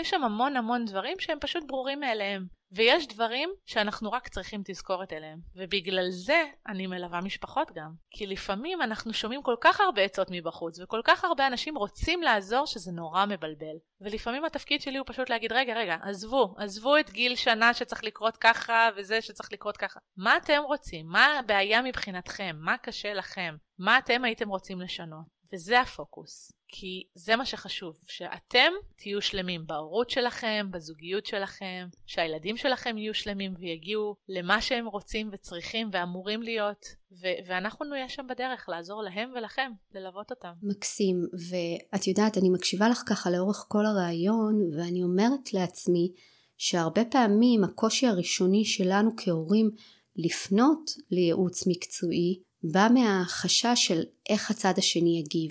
[0.00, 2.46] יש שם המון המון דברים שהם פשוט ברורים מאליהם.
[2.72, 5.38] ויש דברים שאנחנו רק צריכים תזכורת אליהם.
[5.56, 7.90] ובגלל זה אני מלווה משפחות גם.
[8.10, 12.66] כי לפעמים אנחנו שומעים כל כך הרבה עצות מבחוץ, וכל כך הרבה אנשים רוצים לעזור
[12.66, 13.76] שזה נורא מבלבל.
[14.00, 18.36] ולפעמים התפקיד שלי הוא פשוט להגיד, רגע, רגע, עזבו, עזבו את גיל שנה שצריך לקרות
[18.36, 20.00] ככה, וזה שצריך לקרות ככה.
[20.16, 21.06] מה אתם רוצים?
[21.06, 22.56] מה הבעיה מבחינתכם?
[22.60, 23.56] מה קשה לכם?
[23.78, 25.35] מה אתם הייתם רוצים לשנות?
[25.52, 26.52] וזה הפוקוס.
[26.68, 33.54] כי זה מה שחשוב, שאתם תהיו שלמים בהורות שלכם, בזוגיות שלכם, שהילדים שלכם יהיו שלמים
[33.58, 39.72] ויגיעו למה שהם רוצים וצריכים ואמורים להיות, ו- ואנחנו נהיה שם בדרך לעזור להם ולכם,
[39.94, 40.52] ללוות אותם.
[40.62, 46.12] מקסים, ואת יודעת, אני מקשיבה לך ככה לאורך כל הרעיון, ואני אומרת לעצמי
[46.56, 49.70] שהרבה פעמים הקושי הראשוני שלנו כהורים
[50.16, 55.50] לפנות לייעוץ מקצועי בא מהחשש של איך הצד השני יגיב.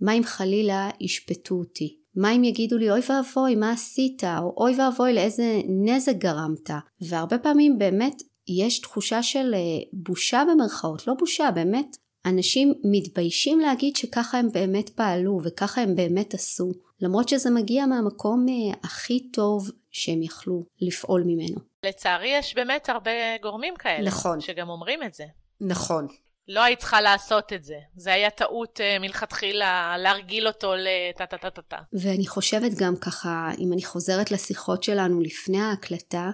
[0.00, 1.96] מה אם חלילה ישפטו אותי?
[2.14, 4.24] מה אם יגידו לי אוי ואבוי מה עשית?
[4.24, 6.70] או אוי ואבוי לאיזה נזק גרמת?
[7.00, 9.60] והרבה פעמים באמת יש תחושה של אה,
[9.92, 11.96] בושה במרכאות, לא בושה, באמת
[12.26, 18.46] אנשים מתביישים להגיד שככה הם באמת פעלו וככה הם באמת עשו, למרות שזה מגיע מהמקום
[18.48, 21.56] אה, הכי טוב שהם יכלו לפעול ממנו.
[21.86, 23.10] לצערי יש באמת הרבה
[23.42, 24.06] גורמים כאלה.
[24.06, 24.40] נכון.
[24.40, 25.24] שגם אומרים את זה.
[25.60, 26.06] נכון.
[26.50, 27.78] לא היית צריכה לעשות את זה.
[27.96, 31.76] זה היה טעות uh, מלכתחילה להרגיל אותו לטה-טה-טה-טה.
[31.92, 36.30] ואני חושבת גם ככה, אם אני חוזרת לשיחות שלנו לפני ההקלטה,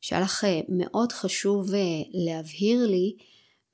[0.00, 1.74] שהיה לך uh, מאוד חשוב uh,
[2.12, 3.16] להבהיר לי,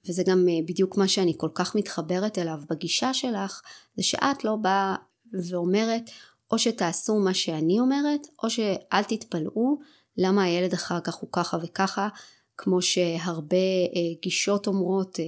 [0.08, 3.62] וזה גם בדיוק מה שאני כל כך מתחברת אליו בגישה שלך,
[3.94, 4.96] זה שאת לא באה
[5.50, 6.10] ואומרת,
[6.50, 9.78] או שתעשו מה שאני אומרת, או שאל תתפלאו
[10.16, 12.08] למה הילד אחר כך הוא ככה וככה,
[12.56, 13.56] כמו שהרבה
[14.22, 15.18] גישות אומרות,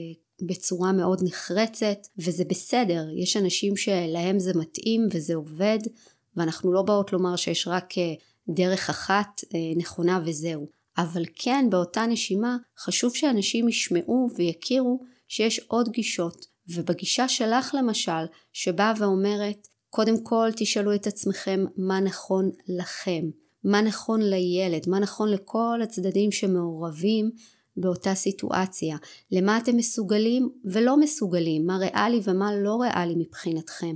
[0.47, 5.79] בצורה מאוד נחרצת, וזה בסדר, יש אנשים שלהם זה מתאים וזה עובד,
[6.37, 8.15] ואנחנו לא באות לומר שיש רק אה,
[8.49, 10.67] דרך אחת אה, נכונה וזהו.
[10.99, 16.47] אבל כן, באותה נשימה, חשוב שאנשים ישמעו ויכירו שיש עוד גישות.
[16.69, 23.25] ובגישה שלך למשל, שבאה ואומרת, קודם כל תשאלו את עצמכם מה נכון לכם,
[23.65, 27.31] מה נכון לילד, מה נכון לכל הצדדים שמעורבים
[27.77, 28.97] באותה סיטואציה,
[29.33, 33.95] למה אתם מסוגלים ולא מסוגלים, מה ריאלי ומה לא ריאלי מבחינתכם.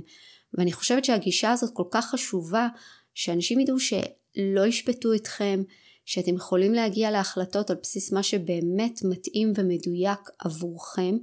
[0.53, 2.67] ואני חושבת שהגישה הזאת כל כך חשובה,
[3.13, 5.63] שאנשים ידעו שלא ישפטו אתכם,
[6.05, 11.17] שאתם יכולים להגיע להחלטות על בסיס מה שבאמת מתאים ומדויק עבורכם,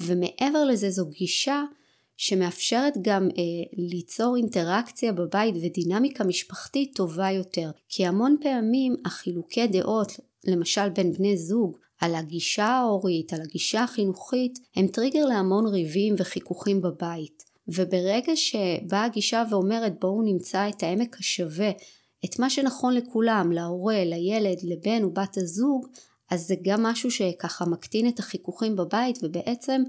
[0.00, 1.62] ומעבר לזה זו גישה
[2.16, 7.70] שמאפשרת גם אה, ליצור אינטראקציה בבית ודינמיקה משפחתית טובה יותר.
[7.88, 10.12] כי המון פעמים החילוקי דעות,
[10.48, 16.80] למשל בין בני זוג, על הגישה ההורית, על הגישה החינוכית, הם טריגר להמון ריבים וחיכוכים
[16.80, 17.44] בבית.
[17.68, 21.70] וברגע שבאה הגישה ואומרת בואו נמצא את העמק השווה,
[22.24, 25.86] את מה שנכון לכולם, להורה, לילד, לבן ובת הזוג,
[26.30, 29.82] אז זה גם משהו שככה מקטין את החיכוכים בבית ובעצם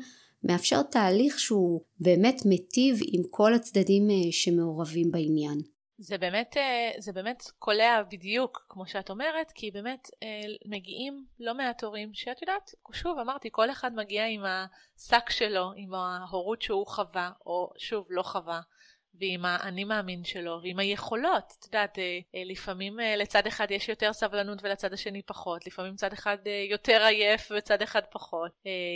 [0.43, 5.61] מאפשר תהליך שהוא באמת מיטיב עם כל הצדדים אה, שמעורבים בעניין.
[6.01, 10.27] זה באמת, אה, זה באמת קולע בדיוק, כמו שאת אומרת, כי באמת אה,
[10.65, 15.93] מגיעים לא מעט הורים שאת יודעת, שוב אמרתי, כל אחד מגיע עם השק שלו, עם
[15.93, 18.61] ההורות שהוא חווה, או שוב לא חווה.
[19.19, 21.53] ועם האני מאמין שלו, ועם היכולות.
[21.59, 25.95] את יודעת, אה, אה, לפעמים אה, לצד אחד יש יותר סבלנות ולצד השני פחות, לפעמים
[25.95, 26.37] צד אחד
[26.69, 28.51] יותר עייף וצד אחד פחות.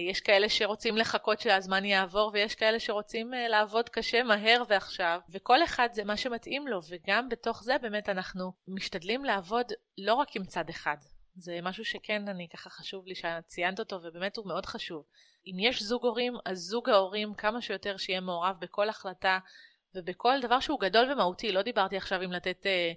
[0.09, 5.89] יש כאלה שרוצים לחכות שהזמן יעבור, ויש כאלה שרוצים לעבוד קשה מהר ועכשיו, וכל אחד
[5.93, 9.65] זה מה שמתאים לו, וגם בתוך זה באמת אנחנו משתדלים לעבוד
[9.97, 10.97] לא רק עם צד אחד.
[11.35, 15.03] זה משהו שכן, אני ככה חשוב לי שאת ציינת אותו, ובאמת הוא מאוד חשוב.
[15.45, 19.39] אם יש זוג הורים, אז זוג ההורים כמה שיותר שיהיה מעורב בכל החלטה
[19.95, 22.91] ובכל דבר שהוא גדול ומהותי, לא דיברתי עכשיו אם לתת, אה,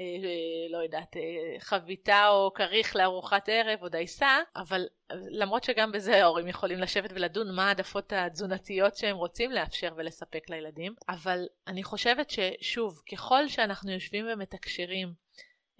[0.00, 5.92] אה, אה, לא יודעת, אה, חביתה או כריך לארוחת ערב או דייסה, אבל למרות שגם
[5.92, 11.82] בזה ההורים יכולים לשבת ולדון מה העדפות התזונתיות שהם רוצים לאפשר ולספק לילדים, אבל אני
[11.82, 15.12] חושבת ששוב, ככל שאנחנו יושבים ומתקשרים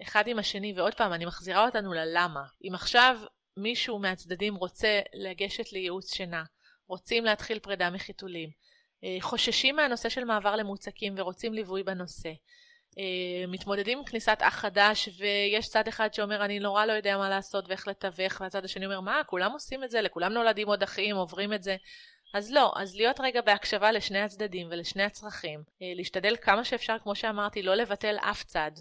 [0.01, 2.43] אחד עם השני, ועוד פעם, אני מחזירה אותנו ללמה.
[2.63, 3.19] אם עכשיו
[3.57, 6.43] מישהו מהצדדים רוצה לגשת לייעוץ שינה,
[6.87, 8.49] רוצים להתחיל פרידה מחיתולים,
[9.19, 12.29] חוששים מהנושא של מעבר למוצקים ורוצים ליווי בנושא.
[12.97, 17.29] אה, מתמודדים עם כניסת אח חדש ויש צד אחד שאומר אני נורא לא יודע מה
[17.29, 21.15] לעשות ואיך לתווך והצד השני אומר מה כולם עושים את זה לכולם נולדים עוד אחים
[21.15, 21.75] עוברים את זה
[22.33, 27.15] אז לא אז להיות רגע בהקשבה לשני הצדדים ולשני הצרכים אה, להשתדל כמה שאפשר כמו
[27.15, 28.71] שאמרתי לא לבטל אף צד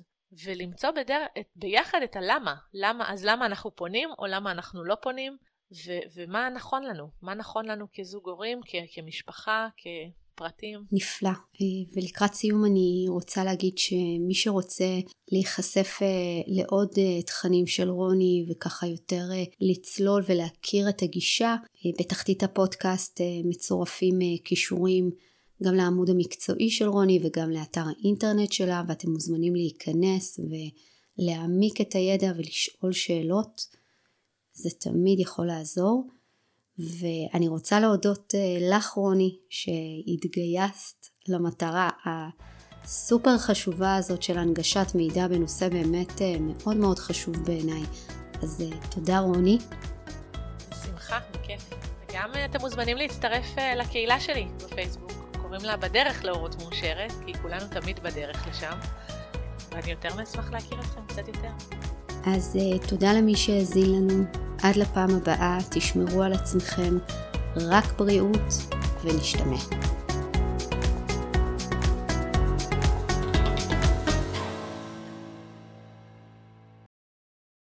[0.45, 1.27] ולמצוא בדר...
[1.57, 2.55] ביחד את הלמה.
[2.75, 5.37] למה אז למה אנחנו פונים או למה אנחנו לא פונים
[5.73, 9.69] ו- ומה נכון לנו, מה נכון לנו כזוג הורים, כ- כמשפחה,
[10.35, 10.85] פרטים.
[10.93, 11.29] נפלא.
[11.31, 14.99] אה, ולקראת סיום אני רוצה להגיד שמי שרוצה
[15.33, 15.99] להיחשף
[16.47, 16.89] לעוד
[17.27, 19.25] תכנים של רוני וככה יותר
[19.61, 21.57] לצלול ולהכיר את הגישה,
[22.01, 25.11] בתחתית הפודקאסט מצורפים כישורים
[25.63, 30.41] גם לעמוד המקצועי של רוני וגם לאתר האינטרנט שלה ואתם מוזמנים להיכנס
[31.19, 33.78] ולהעמיק את הידע ולשאול שאלות.
[34.63, 36.09] זה תמיד יכול לעזור.
[36.79, 45.69] ואני רוצה להודות אה, לך רוני שהתגייסת למטרה הסופר חשובה הזאת של הנגשת מידע בנושא
[45.69, 47.83] באמת אה, מאוד מאוד חשוב בעיניי.
[48.43, 49.59] אז אה, תודה רוני.
[50.71, 51.71] בשמחה, בכיף.
[52.11, 53.47] וגם אתם מוזמנים להצטרף
[53.77, 55.13] לקהילה שלי בפייסבוק.
[55.43, 58.79] קוראים לה בדרך להורות מאושרת, כי כולנו תמיד בדרך לשם.
[59.71, 61.88] ואני יותר מאשמח להכיר אתכם קצת יותר.
[62.27, 64.25] אז uh, תודה למי שהאזין לנו.
[64.63, 66.99] עד לפעם הבאה, תשמרו על עצמכם,
[67.57, 68.53] רק בריאות
[69.05, 69.57] ונשתמע.